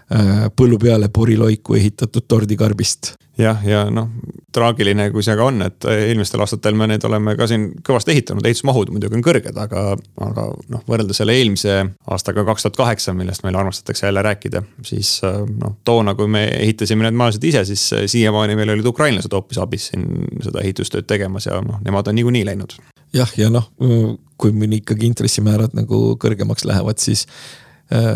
põllu 0.08 0.78
peale 0.80 1.10
poriloiku 1.12 1.76
ehitatud 1.76 2.24
tordikarbist 2.28 3.10
jah, 3.38 3.60
ja 3.66 3.84
noh, 3.94 4.10
traagiline, 4.54 5.10
kui 5.14 5.24
see 5.26 5.36
ka 5.38 5.46
on, 5.48 5.62
et 5.66 5.86
eelmistel 5.92 6.42
aastatel 6.44 6.78
me 6.78 6.88
need 6.90 7.04
oleme 7.08 7.36
ka 7.38 7.48
siin 7.50 7.68
kõvasti 7.86 8.14
ehitanud, 8.14 8.46
ehitusmahud 8.48 8.92
muidugi 8.94 9.18
on 9.18 9.26
kõrged, 9.26 9.58
aga, 9.62 9.84
aga 10.26 10.46
noh, 10.74 10.84
võrreldes 10.90 11.22
selle 11.22 11.36
eelmise 11.38 11.78
aastaga 12.14 12.46
kaks 12.48 12.66
tuhat 12.66 12.80
kaheksa, 12.80 13.14
millest 13.18 13.46
meil 13.46 13.58
armastatakse 13.60 14.08
jälle 14.08 14.24
rääkida. 14.26 14.64
siis 14.86 15.20
noh, 15.24 15.78
toona, 15.86 16.16
kui 16.18 16.30
me 16.32 16.48
ehitasime 16.58 17.06
need 17.06 17.20
majasid 17.20 17.50
ise, 17.52 17.66
siis 17.70 17.86
siiamaani 18.14 18.58
meil 18.58 18.74
olid 18.74 18.90
ukrainlased 18.90 19.34
hoopis 19.34 19.62
abis 19.62 19.92
siin 19.92 20.08
seda 20.44 20.64
ehitustööd 20.64 21.08
tegemas 21.10 21.50
ja 21.50 21.62
noh, 21.62 21.82
nemad 21.86 22.10
on 22.10 22.18
niikuinii 22.18 22.46
läinud. 22.48 22.78
jah, 23.14 23.32
ja 23.38 23.52
noh, 23.54 23.70
kui 24.38 24.52
meil 24.54 24.80
ikkagi 24.82 25.12
intressimäärad 25.12 25.78
nagu 25.78 26.18
kõrgemaks 26.22 26.66
lähevad, 26.68 27.02
siis 27.02 27.28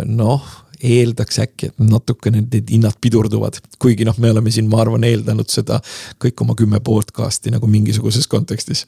noh 0.06 0.50
eeldaks 0.84 1.42
äkki, 1.44 1.72
et 1.72 1.84
natukene 1.84 2.44
need 2.44 2.72
hinnad 2.74 2.98
pidurduvad. 3.02 3.60
kuigi 3.80 4.06
noh, 4.08 4.18
me 4.18 4.32
oleme 4.32 4.52
siin, 4.52 4.70
ma 4.70 4.82
arvan, 4.84 5.04
eeldanud 5.08 5.50
seda 5.52 5.82
kõik 6.22 6.46
oma 6.46 6.56
kümme 6.60 6.80
podcast'i 6.84 7.54
nagu 7.54 7.68
mingisuguses 7.68 8.28
kontekstis 8.32 8.88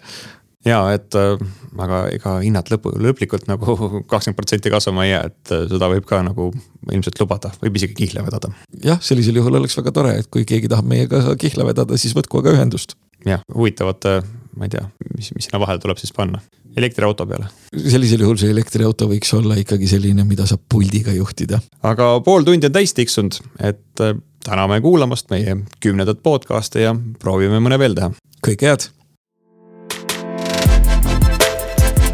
ja 0.66 0.80
et 0.96 1.16
äh, 1.20 1.40
aga 1.84 2.04
ega 2.14 2.36
hinnad 2.44 2.70
lõpu, 2.72 2.94
lõplikult 3.04 3.48
nagu 3.50 3.76
kakskümmend 4.12 4.38
protsenti 4.40 4.72
kasvama 4.74 5.08
ei 5.08 5.14
jää, 5.14 5.24
et 5.32 5.56
äh, 5.56 5.66
seda 5.72 5.90
võib 5.92 6.08
ka 6.10 6.22
nagu 6.26 6.50
ilmselt 6.92 7.20
lubada, 7.22 7.52
võib 7.64 7.80
isegi 7.80 7.98
kihla 7.98 8.24
vedada. 8.26 8.52
jah, 8.84 9.02
sellisel 9.04 9.40
juhul 9.42 9.60
oleks 9.60 9.78
väga 9.80 9.96
tore, 9.96 10.16
et 10.22 10.30
kui 10.34 10.48
keegi 10.50 10.72
tahab 10.72 10.88
meiega 10.90 11.36
kihla 11.40 11.68
vedada, 11.68 12.00
siis 12.00 12.16
võtku 12.18 12.42
aga 12.42 12.56
ühendust. 12.56 12.98
jah, 13.28 13.44
huvitavat, 13.54 14.08
ma 14.58 14.68
ei 14.68 14.74
tea, 14.76 14.84
mis, 15.16 15.32
mis 15.36 15.48
sinna 15.48 15.62
vahele 15.63 15.82
tuleb 15.84 16.00
siis 16.02 16.13
panna 16.16 16.42
elektriauto 16.78 17.26
peale. 17.30 17.48
sellisel 17.88 18.26
juhul 18.26 18.39
see 18.42 18.52
elektriauto 18.54 19.08
võiks 19.12 19.34
olla 19.38 19.58
ikkagi 19.60 19.88
selline, 19.89 20.26
mida 20.28 20.48
saab 20.50 20.63
puldiga 20.70 21.13
juhtida. 21.16 21.62
aga 21.84 22.16
pool 22.26 22.46
tundi 22.48 22.70
on 22.70 22.76
täis 22.76 22.96
tiksunud, 22.98 23.39
et 23.60 24.04
äh, 24.04 24.16
täname 24.44 24.82
kuulamast 24.82 25.30
meie 25.34 25.58
kümnendat 25.84 26.24
podcast'i 26.24 26.86
ja 26.88 26.96
proovime 27.20 27.62
mõne 27.63 27.80
veel 27.80 27.98
teha. 27.98 28.12
kõike 28.48 28.70
head. 28.72 28.89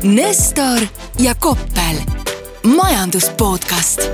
Nestor 0.04 0.86
ja 1.20 1.34
Koppel, 1.36 2.00
majandus 2.64 3.28
podcast 3.36 4.08